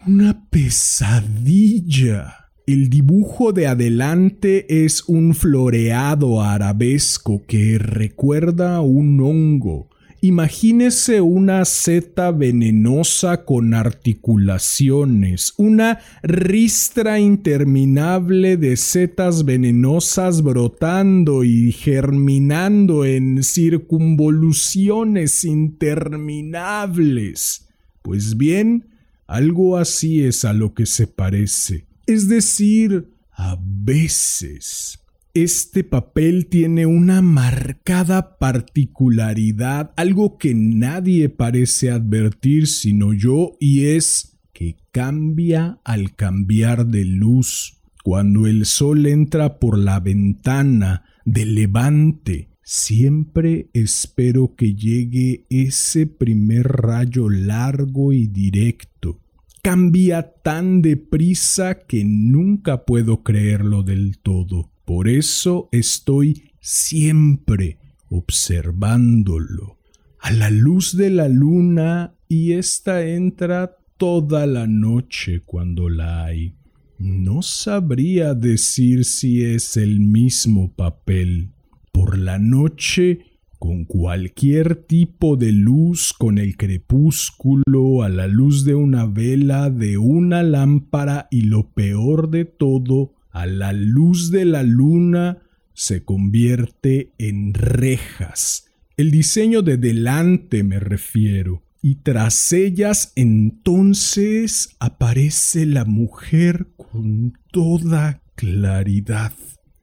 [0.08, 2.50] una pesadilla.
[2.66, 9.90] El dibujo de adelante es un floreado arabesco que recuerda un hongo.
[10.22, 23.04] Imagínese una seta venenosa con articulaciones, una ristra interminable de setas venenosas brotando y germinando
[23.04, 27.68] en circunvoluciones interminables.
[28.02, 28.93] Pues bien,
[29.28, 31.88] algo así es a lo que se parece.
[32.06, 35.00] Es decir, a veces.
[35.34, 44.38] Este papel tiene una marcada particularidad, algo que nadie parece advertir sino yo, y es
[44.54, 47.80] que cambia al cambiar de luz.
[48.04, 56.66] Cuando el sol entra por la ventana de levante, Siempre espero que llegue ese primer
[56.66, 59.20] rayo largo y directo.
[59.62, 64.72] Cambia tan deprisa que nunca puedo creerlo del todo.
[64.86, 69.78] Por eso estoy siempre observándolo.
[70.20, 76.56] A la luz de la luna y ésta entra toda la noche cuando la hay.
[76.98, 81.53] No sabría decir si es el mismo papel
[81.94, 83.20] por la noche
[83.64, 89.98] con cualquier tipo de luz, con el crepúsculo, a la luz de una vela, de
[89.98, 95.38] una lámpara y lo peor de todo, a la luz de la luna,
[95.74, 98.68] se convierte en rejas.
[98.98, 101.64] El diseño de delante me refiero.
[101.82, 109.32] Y tras ellas entonces aparece la mujer con toda claridad.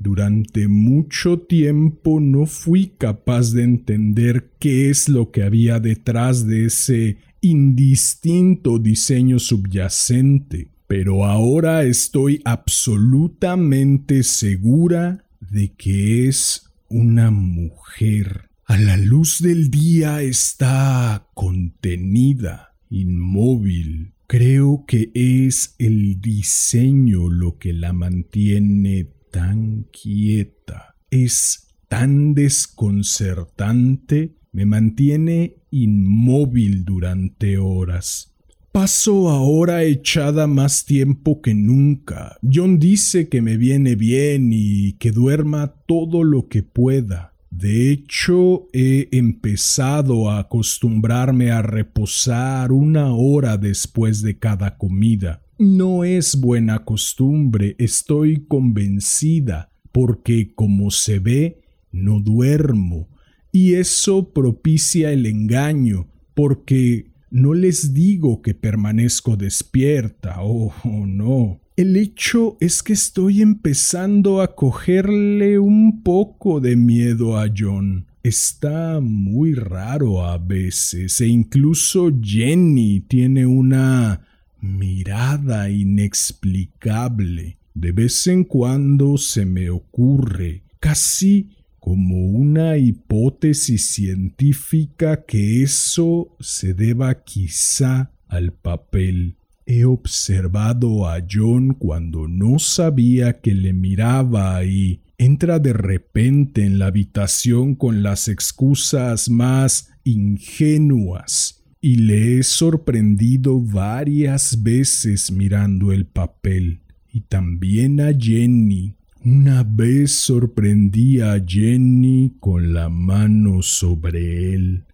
[0.02, 6.64] Durante mucho tiempo no fui capaz de entender qué es lo que había detrás de
[6.64, 18.48] ese indistinto diseño subyacente, pero ahora estoy absolutamente segura de que es una mujer.
[18.64, 24.14] A la luz del día está contenida, inmóvil.
[24.26, 34.66] Creo que es el diseño lo que la mantiene tan quieta, es tan desconcertante, me
[34.66, 38.34] mantiene inmóvil durante horas.
[38.72, 42.36] Paso ahora echada más tiempo que nunca.
[42.42, 47.34] John dice que me viene bien y que duerma todo lo que pueda.
[47.50, 55.42] De hecho, he empezado a acostumbrarme a reposar una hora después de cada comida.
[55.60, 61.60] No es buena costumbre, estoy convencida, porque como se ve,
[61.92, 63.10] no duermo,
[63.52, 70.72] y eso propicia el engaño, porque no les digo que permanezco despierta, oh,
[71.06, 71.60] no.
[71.76, 78.06] El hecho es que estoy empezando a cogerle un poco de miedo a John.
[78.22, 84.22] Está muy raro a veces e incluso Jenny tiene una
[84.60, 87.58] mirada inexplicable.
[87.74, 96.74] De vez en cuando se me ocurre, casi como una hipótesis científica que eso se
[96.74, 99.36] deba quizá al papel.
[99.66, 106.78] He observado a John cuando no sabía que le miraba y entra de repente en
[106.78, 116.06] la habitación con las excusas más ingenuas y le he sorprendido varias veces mirando el
[116.06, 116.80] papel
[117.12, 124.84] y también a Jenny una vez sorprendí a Jenny con la mano sobre él.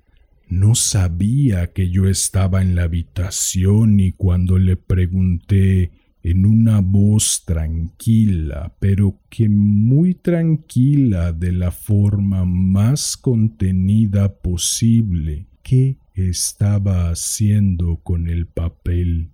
[0.49, 5.93] No sabía que yo estaba en la habitación y cuando le pregunté
[6.25, 15.99] en una voz tranquila, pero que muy tranquila de la forma más contenida posible, qué
[16.17, 19.31] estaba haciendo con el papel.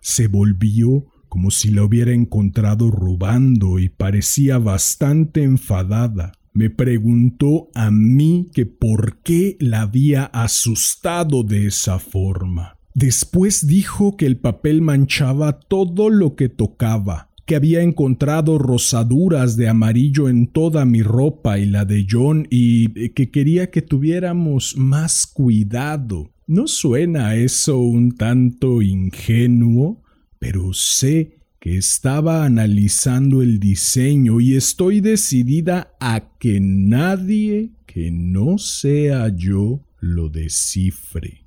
[0.00, 6.32] Se volvió como si la hubiera encontrado robando y parecía bastante enfadada.
[6.52, 12.76] Me preguntó a mí que por qué la había asustado de esa forma.
[12.94, 19.68] Después dijo que el papel manchaba todo lo que tocaba, que había encontrado rosaduras de
[19.68, 25.26] amarillo en toda mi ropa y la de John y que quería que tuviéramos más
[25.26, 26.30] cuidado.
[26.46, 30.00] ¿No suena eso un tanto ingenuo?
[30.38, 38.58] pero sé que estaba analizando el diseño y estoy decidida a que nadie que no
[38.58, 41.39] sea yo lo descifre.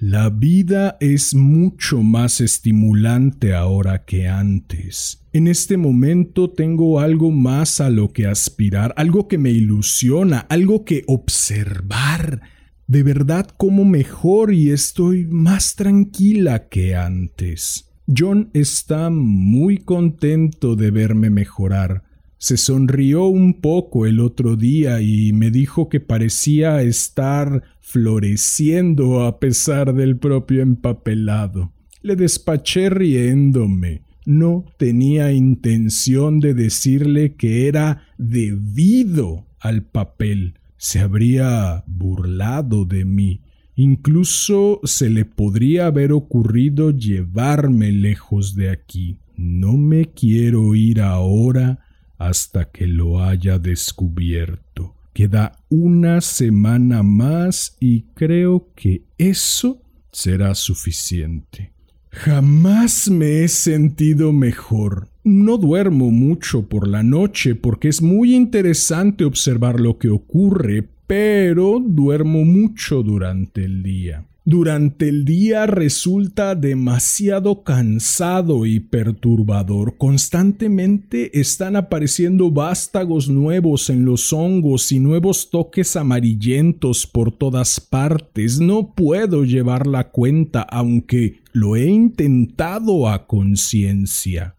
[0.00, 5.26] La vida es mucho más estimulante ahora que antes.
[5.32, 10.84] En este momento tengo algo más a lo que aspirar, algo que me ilusiona, algo
[10.84, 12.42] que observar.
[12.86, 17.90] De verdad como mejor y estoy más tranquila que antes.
[18.06, 22.04] John está muy contento de verme mejorar.
[22.38, 29.40] Se sonrió un poco el otro día y me dijo que parecía estar floreciendo a
[29.40, 31.72] pesar del propio empapelado.
[32.02, 34.02] Le despaché riéndome.
[34.26, 40.58] No tenía intención de decirle que era debido al papel.
[40.76, 43.40] Se habría burlado de mí.
[43.74, 49.16] Incluso se le podría haber ocurrido llevarme lejos de aquí.
[49.34, 51.86] No me quiero ir ahora
[52.18, 54.97] hasta que lo haya descubierto.
[55.18, 61.72] Queda una semana más y creo que eso será suficiente.
[62.12, 65.08] Jamás me he sentido mejor.
[65.24, 71.82] No duermo mucho por la noche porque es muy interesante observar lo que ocurre, pero
[71.84, 74.24] duermo mucho durante el día.
[74.50, 79.98] Durante el día resulta demasiado cansado y perturbador.
[79.98, 88.58] Constantemente están apareciendo vástagos nuevos en los hongos y nuevos toques amarillentos por todas partes.
[88.58, 94.56] No puedo llevar la cuenta aunque lo he intentado a conciencia.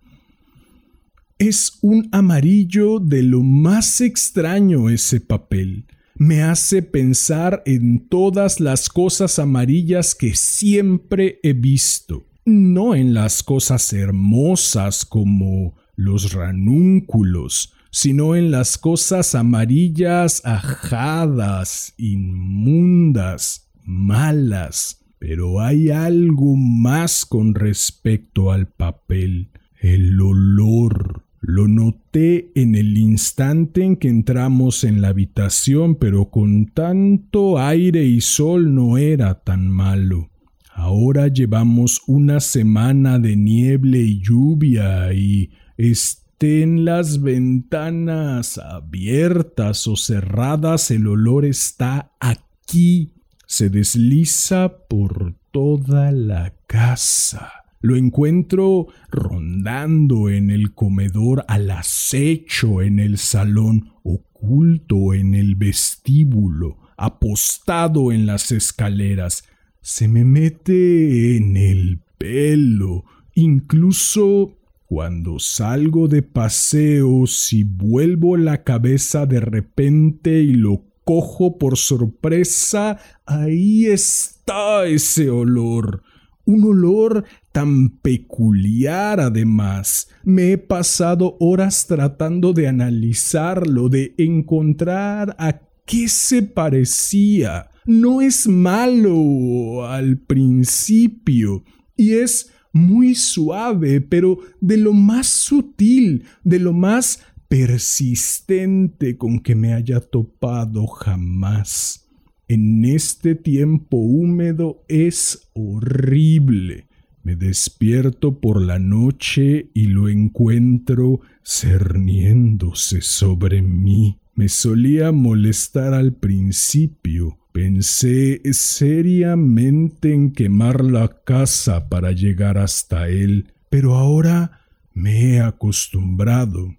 [1.40, 5.86] Es un amarillo de lo más extraño ese papel
[6.20, 13.42] me hace pensar en todas las cosas amarillas que siempre he visto, no en las
[13.42, 25.06] cosas hermosas como los ranúnculos, sino en las cosas amarillas ajadas, inmundas, malas.
[25.20, 31.29] Pero hay algo más con respecto al papel, el olor.
[31.42, 38.04] Lo noté en el instante en que entramos en la habitación, pero con tanto aire
[38.04, 40.30] y sol no era tan malo.
[40.74, 50.92] Ahora llevamos una semana de niebla y lluvia y estén las ventanas abiertas o cerradas,
[50.92, 53.14] el olor está aquí.
[53.46, 57.59] Se desliza por toda la casa.
[57.82, 66.78] Lo encuentro rondando en el comedor, al acecho en el salón, oculto en el vestíbulo,
[66.98, 69.46] apostado en las escaleras.
[69.82, 79.26] Se me mete en el pelo, incluso cuando salgo de paseo, si vuelvo la cabeza
[79.26, 86.04] de repente y lo cojo por sorpresa, ahí está ese olor
[86.50, 90.10] un olor tan peculiar además.
[90.24, 97.70] Me he pasado horas tratando de analizarlo, de encontrar a qué se parecía.
[97.86, 101.64] No es malo al principio
[101.96, 109.56] y es muy suave, pero de lo más sutil, de lo más persistente con que
[109.56, 112.06] me haya topado jamás
[112.50, 116.89] en este tiempo húmedo es horrible.
[117.24, 124.18] Me despierto por la noche y lo encuentro cerniéndose sobre mí.
[124.36, 127.38] Me solía molestar al principio.
[127.52, 134.62] Pensé seriamente en quemar la casa para llegar hasta él, pero ahora
[134.94, 136.76] me he acostumbrado.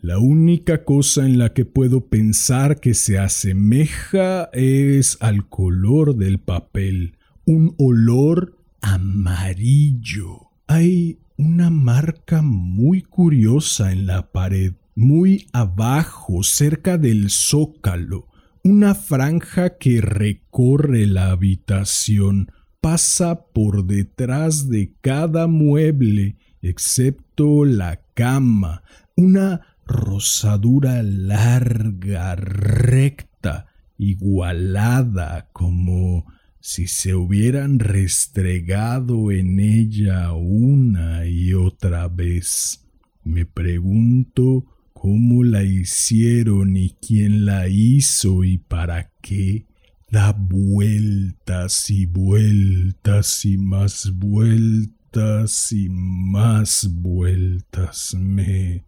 [0.00, 6.38] La única cosa en la que puedo pensar que se asemeja es al color del
[6.38, 7.16] papel,
[7.46, 8.57] un olor
[8.98, 10.50] amarillo.
[10.66, 18.26] Hay una marca muy curiosa en la pared, muy abajo, cerca del zócalo,
[18.64, 28.82] una franja que recorre la habitación, pasa por detrás de cada mueble, excepto la cama,
[29.16, 36.26] una rosadura larga, recta, igualada, como
[36.60, 42.84] si se hubieran restregado en ella una y otra vez.
[43.24, 49.66] Me pregunto cómo la hicieron y quién la hizo y para qué.
[50.10, 58.14] Da vueltas y vueltas y más vueltas y más vueltas.
[58.18, 58.84] Me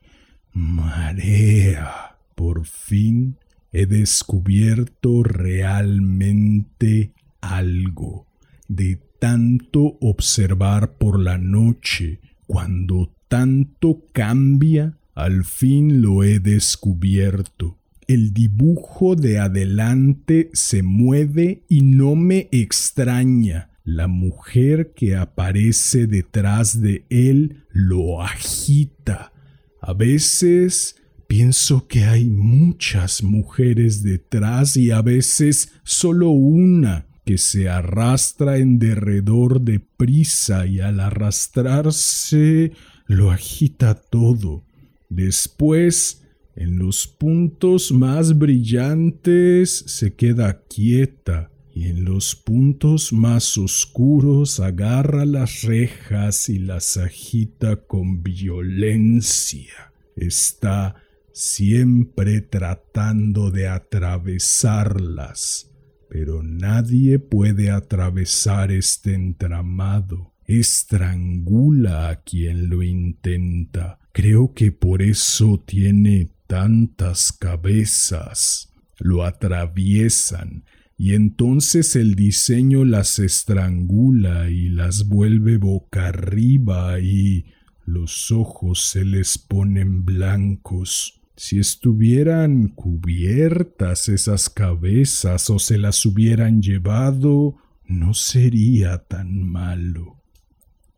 [0.52, 2.16] Marea.
[2.34, 3.36] Por fin
[3.72, 8.26] he descubierto realmente algo.
[8.68, 17.78] De tanto observar por la noche, cuando tanto cambia, al fin lo he descubierto.
[18.08, 23.70] El dibujo de adelante se mueve y no me extraña.
[23.84, 29.32] La mujer que aparece detrás de él lo agita,
[29.80, 37.68] a veces pienso que hay muchas mujeres detrás y a veces solo una que se
[37.68, 42.72] arrastra en derredor de prisa y al arrastrarse
[43.06, 44.64] lo agita todo.
[45.08, 46.24] Después,
[46.56, 55.24] en los puntos más brillantes se queda quieta y en los puntos más oscuros agarra
[55.24, 59.92] las rejas y las agita con violencia.
[60.16, 60.96] Está
[61.32, 65.69] siempre tratando de atravesarlas,
[66.10, 70.34] pero nadie puede atravesar este entramado.
[70.44, 74.00] Estrangula a quien lo intenta.
[74.10, 78.72] Creo que por eso tiene tantas cabezas.
[78.98, 80.64] Lo atraviesan
[80.98, 87.46] y entonces el diseño las estrangula y las vuelve boca arriba y
[87.86, 91.19] los ojos se les ponen blancos.
[91.42, 100.18] Si estuvieran cubiertas esas cabezas o se las hubieran llevado, no sería tan malo.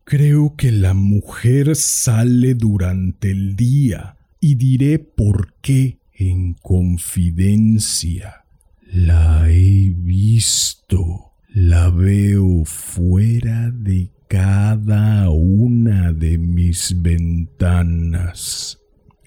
[0.03, 8.45] Creo que la mujer sale durante el día y diré por qué en confidencia.
[8.93, 18.82] La he visto, la veo fuera de cada una de mis ventanas.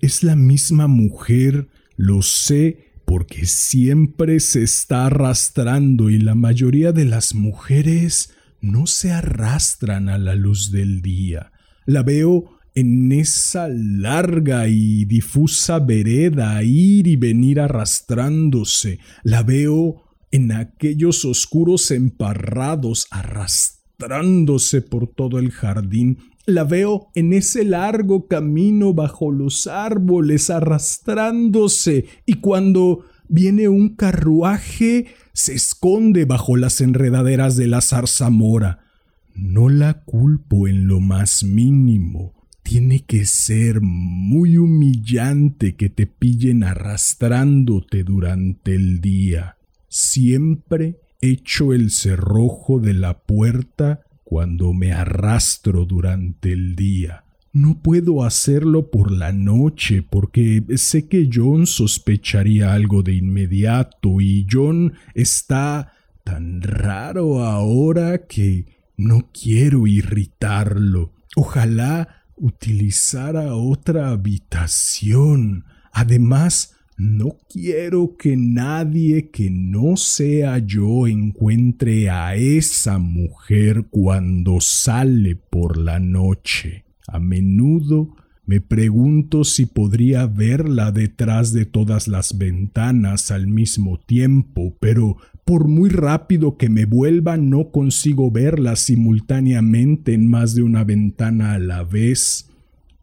[0.06, 7.06] Es la misma mujer, lo sé, porque siempre se está arrastrando y la mayoría de
[7.06, 8.32] las mujeres
[8.62, 11.52] no se arrastran a la luz del día.
[11.88, 19.00] La veo en esa larga y difusa vereda ir y venir arrastrándose.
[19.24, 26.20] La veo en aquellos oscuros emparrados arrastrándose por todo el jardín.
[26.46, 35.08] La veo en ese largo camino bajo los árboles arrastrándose y cuando viene un carruaje
[35.34, 38.86] se esconde bajo las enredaderas de la zarzamora.
[39.34, 42.34] No la culpo en lo más mínimo.
[42.62, 49.58] Tiene que ser muy humillante que te pillen arrastrándote durante el día.
[49.88, 57.24] Siempre echo el cerrojo de la puerta cuando me arrastro durante el día.
[57.54, 64.46] No puedo hacerlo por la noche porque sé que John sospecharía algo de inmediato y
[64.52, 65.94] John está
[66.26, 68.66] tan raro ahora que
[68.98, 71.14] no quiero irritarlo.
[71.38, 75.64] Ojalá utilizara otra habitación.
[75.94, 85.36] Además, no quiero que nadie que no sea yo encuentre a esa mujer cuando sale
[85.36, 86.86] por la noche.
[87.08, 88.16] A menudo
[88.46, 95.68] me pregunto si podría verla detrás de todas las ventanas al mismo tiempo, pero por
[95.68, 101.60] muy rápido que me vuelva no consigo verla simultáneamente en más de una ventana a
[101.60, 102.50] la vez.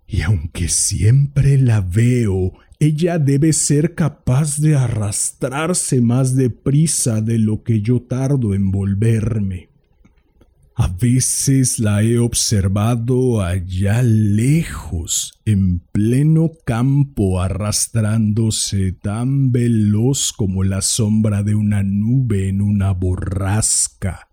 [0.06, 2.52] Y aunque siempre la veo
[2.82, 9.68] ella debe ser capaz de arrastrarse más deprisa de lo que yo tardo en volverme.
[10.74, 20.82] A veces la he observado allá lejos, en pleno campo, arrastrándose tan veloz como la
[20.82, 24.28] sombra de una nube en una borrasca.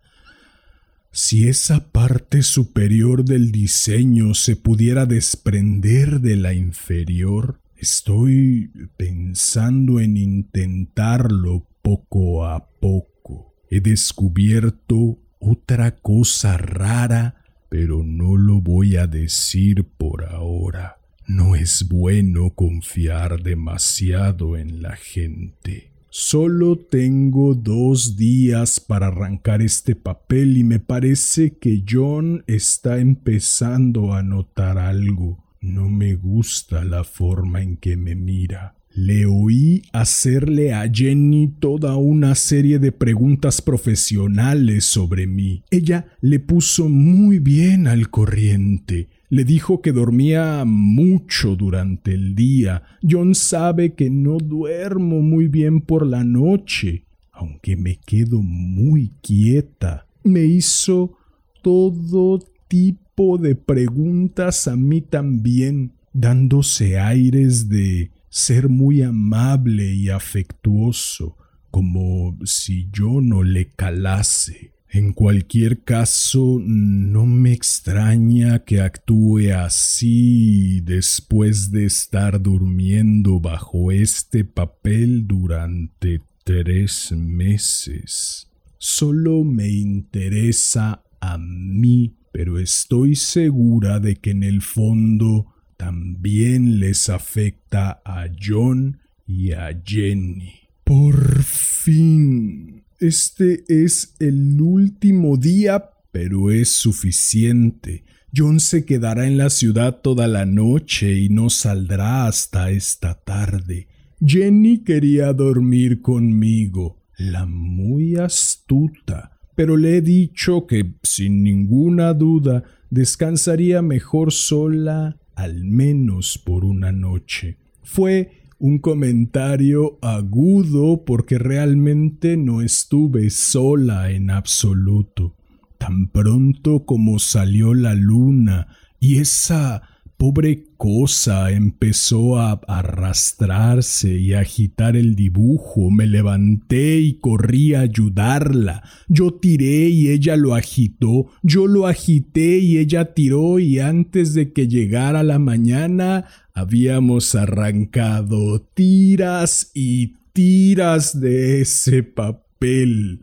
[1.11, 10.17] Si esa parte superior del diseño se pudiera desprender de la inferior, Estoy pensando en
[10.17, 13.53] intentarlo poco a poco.
[13.69, 20.97] He descubierto otra cosa rara, pero no lo voy a decir por ahora.
[21.25, 25.93] No es bueno confiar demasiado en la gente.
[26.09, 34.13] Solo tengo dos días para arrancar este papel y me parece que John está empezando
[34.13, 35.48] a notar algo.
[35.61, 38.75] No me gusta la forma en que me mira.
[38.93, 45.63] Le oí hacerle a Jenny toda una serie de preguntas profesionales sobre mí.
[45.69, 49.09] Ella le puso muy bien al corriente.
[49.29, 52.83] Le dijo que dormía mucho durante el día.
[53.07, 60.07] John sabe que no duermo muy bien por la noche, aunque me quedo muy quieta.
[60.23, 61.17] Me hizo
[61.61, 71.35] todo tipo de preguntas a mí también, dándose aires de ser muy amable y afectuoso,
[71.69, 74.71] como si yo no le calase.
[74.89, 84.45] En cualquier caso, no me extraña que actúe así después de estar durmiendo bajo este
[84.45, 88.47] papel durante tres meses.
[88.77, 97.09] Solo me interesa a mí pero estoy segura de que en el fondo también les
[97.09, 100.53] afecta a John y a Jenny.
[100.83, 102.83] Por fin.
[102.99, 108.03] Este es el último día, pero es suficiente.
[108.35, 113.87] John se quedará en la ciudad toda la noche y no saldrá hasta esta tarde.
[114.19, 122.63] Jenny quería dormir conmigo, la muy astuta pero le he dicho que, sin ninguna duda,
[122.89, 127.57] descansaría mejor sola al menos por una noche.
[127.83, 135.35] Fue un comentario agudo porque realmente no estuve sola en absoluto.
[135.77, 139.81] Tan pronto como salió la luna y esa
[140.19, 145.89] pobre cosa empezó a arrastrarse y agitar el dibujo.
[145.91, 148.83] Me levanté y corrí a ayudarla.
[149.07, 151.27] Yo tiré y ella lo agitó.
[151.41, 158.59] Yo lo agité y ella tiró y antes de que llegara la mañana habíamos arrancado
[158.73, 163.21] tiras y tiras de ese papel.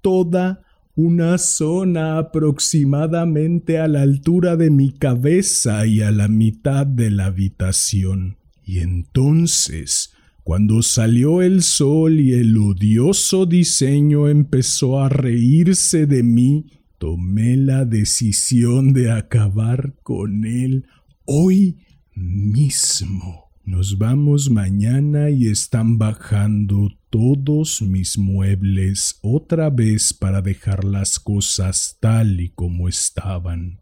[0.00, 0.63] Toda
[0.96, 7.26] una zona aproximadamente a la altura de mi cabeza y a la mitad de la
[7.26, 8.36] habitación.
[8.64, 10.12] Y entonces,
[10.44, 16.66] cuando salió el sol y el odioso diseño empezó a reírse de mí,
[16.98, 20.86] tomé la decisión de acabar con él
[21.24, 21.78] hoy
[22.14, 23.50] mismo.
[23.64, 31.96] Nos vamos mañana y están bajando todos mis muebles otra vez para dejar las cosas
[32.00, 33.80] tal y como estaban.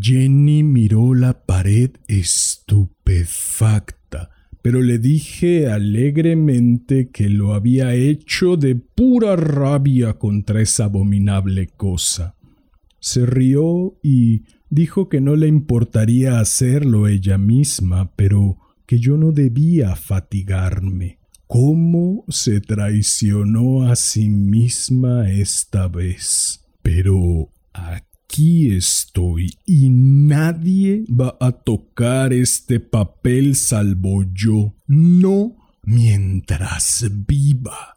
[0.00, 3.10] Jenny miró la pared estupefacta,
[4.62, 12.34] pero le dije alegremente que lo había hecho de pura rabia contra esa abominable cosa.
[12.98, 18.56] Se rió y dijo que no le importaría hacerlo ella misma, pero
[18.86, 21.18] que yo no debía fatigarme.
[21.46, 26.64] ¿Cómo se traicionó a sí misma esta vez?
[26.82, 34.74] Pero aquí estoy y nadie va a tocar este papel salvo yo.
[34.86, 37.94] No mientras viva.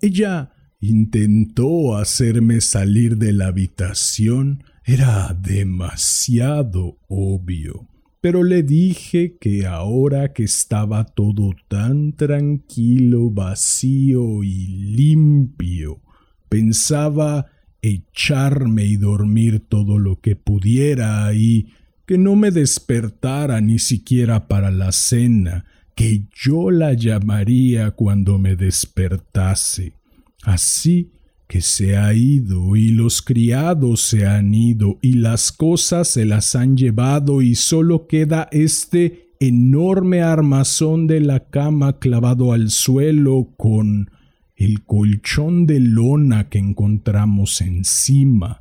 [0.00, 4.64] Ella intentó hacerme salir de la habitación.
[4.84, 7.86] Era demasiado obvio.
[8.20, 16.02] Pero le dije que ahora que estaba todo tan tranquilo, vacío y limpio,
[16.50, 17.46] pensaba
[17.80, 21.68] echarme y dormir todo lo que pudiera y
[22.04, 25.64] que no me despertara ni siquiera para la cena,
[25.94, 29.94] que yo la llamaría cuando me despertase.
[30.42, 31.10] Así
[31.50, 36.54] que se ha ido y los criados se han ido y las cosas se las
[36.54, 44.12] han llevado y solo queda este enorme armazón de la cama clavado al suelo con
[44.54, 48.60] el colchón de lona que encontramos encima.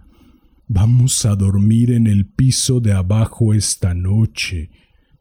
[0.68, 4.72] Vamos a dormir en el piso de abajo esta noche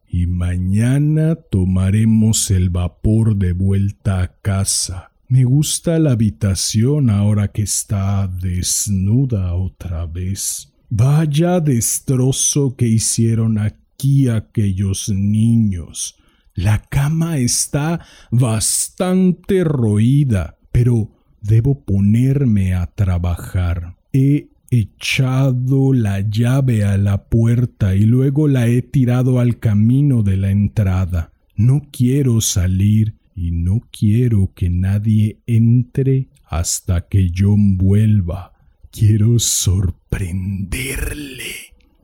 [0.09, 5.13] y mañana tomaremos el vapor de vuelta a casa.
[5.31, 10.73] Me gusta la habitación ahora que está desnuda otra vez.
[10.89, 16.17] Vaya destrozo que hicieron aquí aquellos niños.
[16.55, 18.01] La cama está
[18.31, 21.11] bastante roída, pero
[21.43, 23.99] debo ponerme a trabajar.
[24.15, 30.39] He echado la llave a la puerta y luego la he tirado al camino de
[30.39, 31.33] la entrada.
[31.55, 38.53] No quiero salir y no quiero que nadie entre hasta que John vuelva.
[38.91, 41.55] Quiero sorprenderle.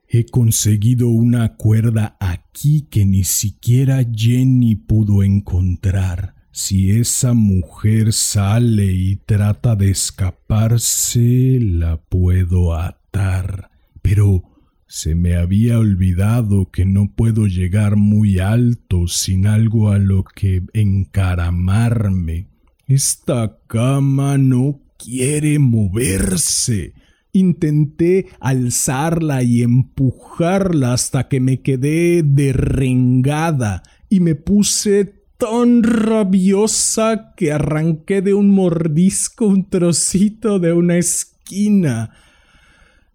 [0.08, 6.36] He conseguido una cuerda aquí que ni siquiera Jenny pudo encontrar.
[6.52, 13.72] Si esa mujer sale y trata de escaparse, la puedo atar.
[14.02, 14.53] Pero
[14.86, 20.62] se me había olvidado que no puedo llegar muy alto sin algo a lo que
[20.72, 22.48] encaramarme.
[22.86, 26.92] Esta cama no quiere moverse.
[27.32, 37.52] Intenté alzarla y empujarla hasta que me quedé derrengada y me puse tan rabiosa que
[37.52, 42.14] arranqué de un mordisco un trocito de una esquina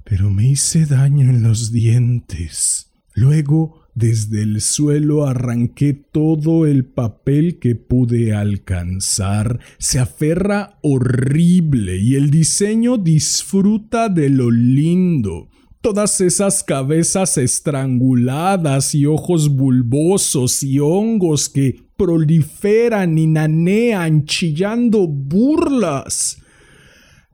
[0.10, 2.92] pero me hice daño en los dientes.
[3.14, 9.60] Luego, desde el suelo arranqué todo el papel que pude alcanzar.
[9.78, 15.50] Se aferra horrible y el diseño disfruta de lo lindo.
[15.80, 26.42] Todas esas cabezas estranguladas y ojos bulbosos y hongos que proliferan y nanean chillando burlas.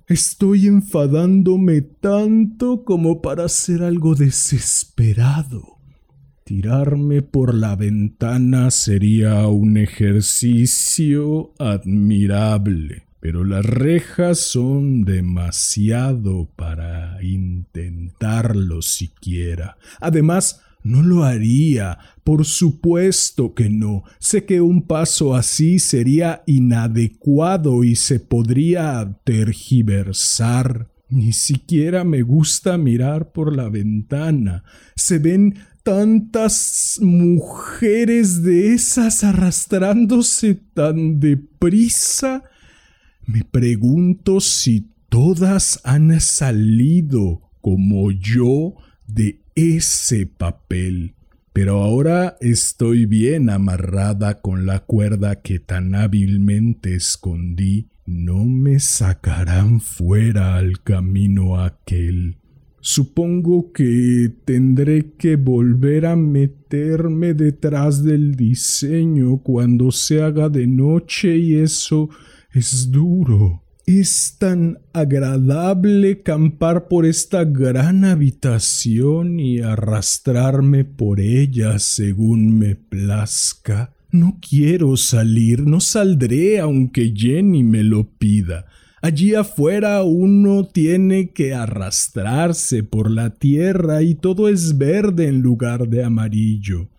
[0.08, 5.80] Estoy enfadándome tanto como para hacer algo desesperado.
[6.44, 18.84] Tirarme por la ventana sería un ejercicio admirable, pero las rejas son demasiado para intentarlo
[18.84, 19.78] siquiera.
[20.00, 24.04] Además, no lo haría, por supuesto que no.
[24.20, 30.92] Sé que un paso así sería inadecuado y se podría tergiversar.
[31.10, 34.64] Ni siquiera me gusta mirar por la ventana.
[34.96, 42.44] Se ven tantas mujeres de esas arrastrándose tan deprisa.
[43.26, 48.76] Me pregunto si todas han salido como yo
[49.08, 51.16] de ese papel.
[51.54, 57.88] Pero ahora estoy bien amarrada con la cuerda que tan hábilmente escondí.
[58.06, 62.38] No me sacarán fuera al camino aquel.
[62.82, 71.38] Supongo que tendré que volver a meterme detrás del diseño cuando se haga de noche
[71.38, 72.10] y eso
[72.54, 73.65] es duro.
[73.86, 83.94] Es tan agradable campar por esta gran habitación y arrastrarme por ella según me plazca.
[84.10, 88.66] No quiero salir, no saldré aunque Jenny me lo pida.
[89.04, 95.90] Allí afuera uno tiene que arrastrarse por la tierra y todo es verde en lugar
[95.90, 96.90] de amarillo.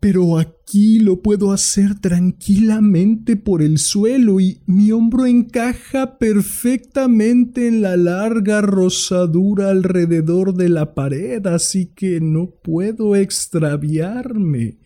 [0.00, 7.82] Pero aquí lo puedo hacer tranquilamente por el suelo y mi hombro encaja perfectamente en
[7.82, 14.78] la larga rosadura alrededor de la pared, así que no puedo extraviarme.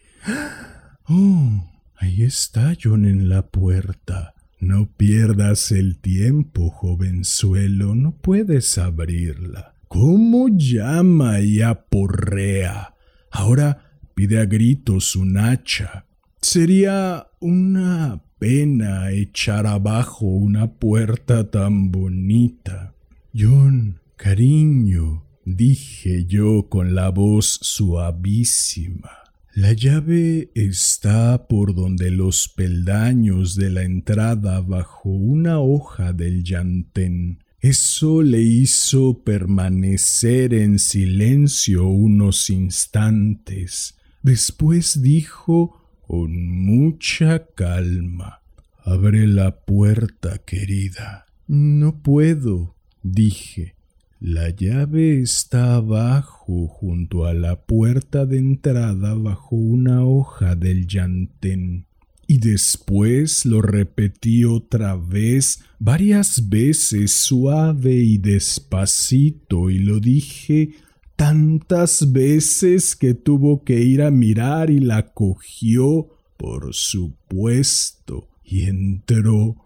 [1.08, 4.34] Oh, ahí está John en la puerta.
[4.60, 9.74] No pierdas el tiempo, jovenzuelo, no puedes abrirla.
[9.88, 12.94] ¿Cómo llama y aporrea?
[13.30, 16.06] Ahora pide a gritos un hacha.
[16.40, 22.94] Sería una pena echar abajo una puerta tan bonita.
[23.32, 29.10] John, cariño, dije yo con la voz suavísima.
[29.54, 37.44] La llave está por donde los peldaños de la entrada bajo una hoja del llantén.
[37.60, 43.94] Eso le hizo permanecer en silencio unos instantes.
[44.22, 48.42] Después dijo con mucha calma
[48.84, 51.26] Abre la puerta, querida.
[51.46, 53.76] No puedo, dije.
[54.18, 61.86] La llave está abajo, junto a la puerta de entrada, bajo una hoja del llantén.
[62.26, 70.70] Y después lo repetí otra vez, varias veces, suave y despacito, y lo dije
[71.16, 79.56] tantas veces que tuvo que ir a mirar y la cogió, por supuesto, y entró.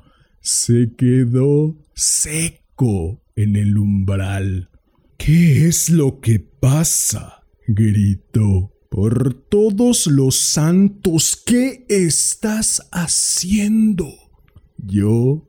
[0.41, 4.71] Se quedó seco en el umbral.
[5.17, 7.43] ¿Qué es lo que pasa?
[7.67, 8.73] gritó.
[8.91, 14.09] Por todos los santos, ¿qué estás haciendo?
[14.79, 15.47] Yo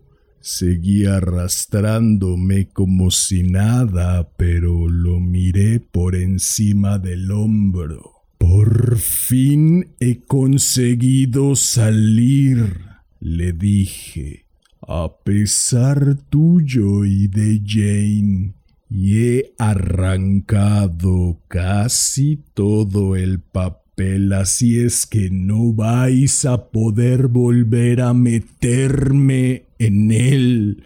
[0.49, 8.13] Seguí arrastrándome como si nada, pero lo miré por encima del hombro.
[8.37, 12.79] Por fin he conseguido salir,
[13.19, 14.45] le dije,
[14.87, 18.53] a pesar tuyo y de Jane,
[18.89, 23.86] y he arrancado casi todo el papel
[24.33, 30.83] así es que no vais a poder volver a meterme en él.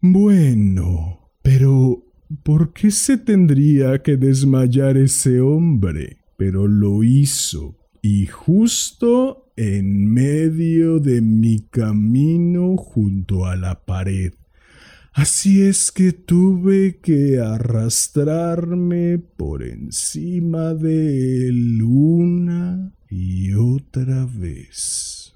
[0.00, 2.04] Bueno, pero
[2.42, 6.18] ¿por qué se tendría que desmayar ese hombre?
[6.36, 14.32] Pero lo hizo, y justo en medio de mi camino junto a la pared.
[15.18, 25.32] Así es que tuve que arrastrarme por encima de él una y otra vez.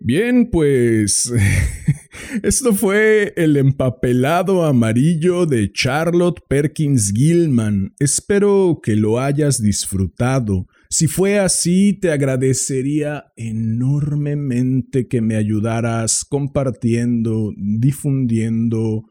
[0.00, 1.32] Bien, pues
[2.42, 7.94] Esto fue El empapelado amarillo de Charlotte Perkins Gilman.
[7.98, 10.66] Espero que lo hayas disfrutado.
[10.88, 19.04] Si fue así, te agradecería enormemente que me ayudaras compartiendo, difundiendo.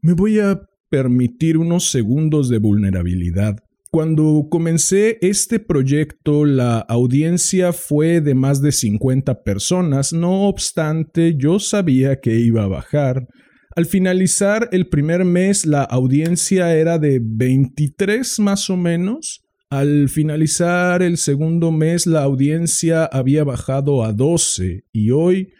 [0.00, 3.58] Me voy a permitir unos segundos de vulnerabilidad.
[3.92, 11.58] Cuando comencé este proyecto, la audiencia fue de más de 50 personas, no obstante, yo
[11.58, 13.26] sabía que iba a bajar.
[13.74, 19.42] Al finalizar el primer mes, la audiencia era de 23 más o menos.
[19.70, 25.52] Al finalizar el segundo mes, la audiencia había bajado a 12 y hoy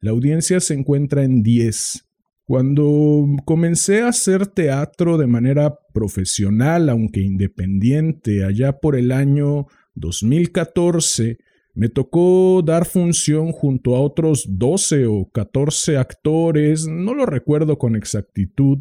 [0.00, 2.02] la audiencia se encuentra en 10.
[2.46, 11.38] Cuando comencé a hacer teatro de manera profesional, aunque independiente, allá por el año 2014,
[11.72, 17.96] me tocó dar función junto a otros 12 o 14 actores, no lo recuerdo con
[17.96, 18.78] exactitud,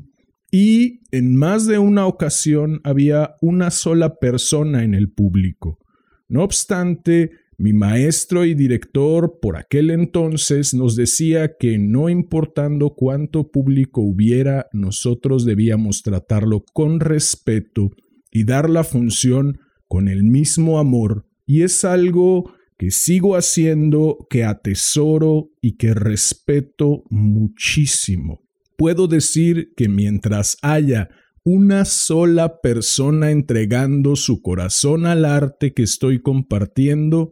[0.51, 5.79] y en más de una ocasión había una sola persona en el público.
[6.27, 7.31] No obstante,
[7.63, 14.67] mi maestro y director por aquel entonces nos decía que no importando cuánto público hubiera,
[14.73, 17.91] nosotros debíamos tratarlo con respeto
[18.31, 24.43] y dar la función con el mismo amor, y es algo que sigo haciendo, que
[24.43, 28.41] atesoro y que respeto muchísimo.
[28.77, 31.11] Puedo decir que mientras haya
[31.45, 37.31] una sola persona entregando su corazón al arte que estoy compartiendo,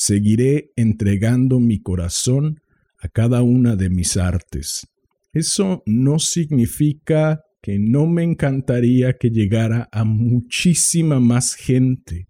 [0.00, 2.62] seguiré entregando mi corazón
[3.00, 4.86] a cada una de mis artes.
[5.34, 12.28] Eso no significa que no me encantaría que llegara a muchísima más gente.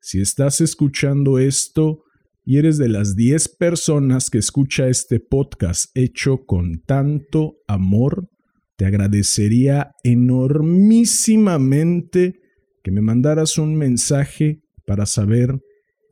[0.00, 2.04] Si estás escuchando esto
[2.44, 8.28] y eres de las 10 personas que escucha este podcast hecho con tanto amor,
[8.76, 12.38] te agradecería enormísimamente
[12.84, 15.58] que me mandaras un mensaje para saber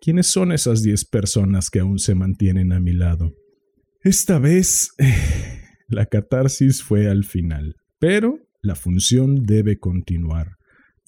[0.00, 3.34] quiénes son esas 10 personas que aún se mantienen a mi lado.
[4.02, 4.90] Esta vez
[5.88, 10.56] la catarsis fue al final, pero la función debe continuar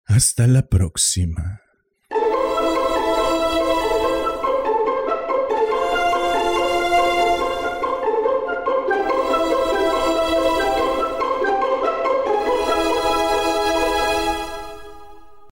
[0.05, 1.64] hasta la próxima.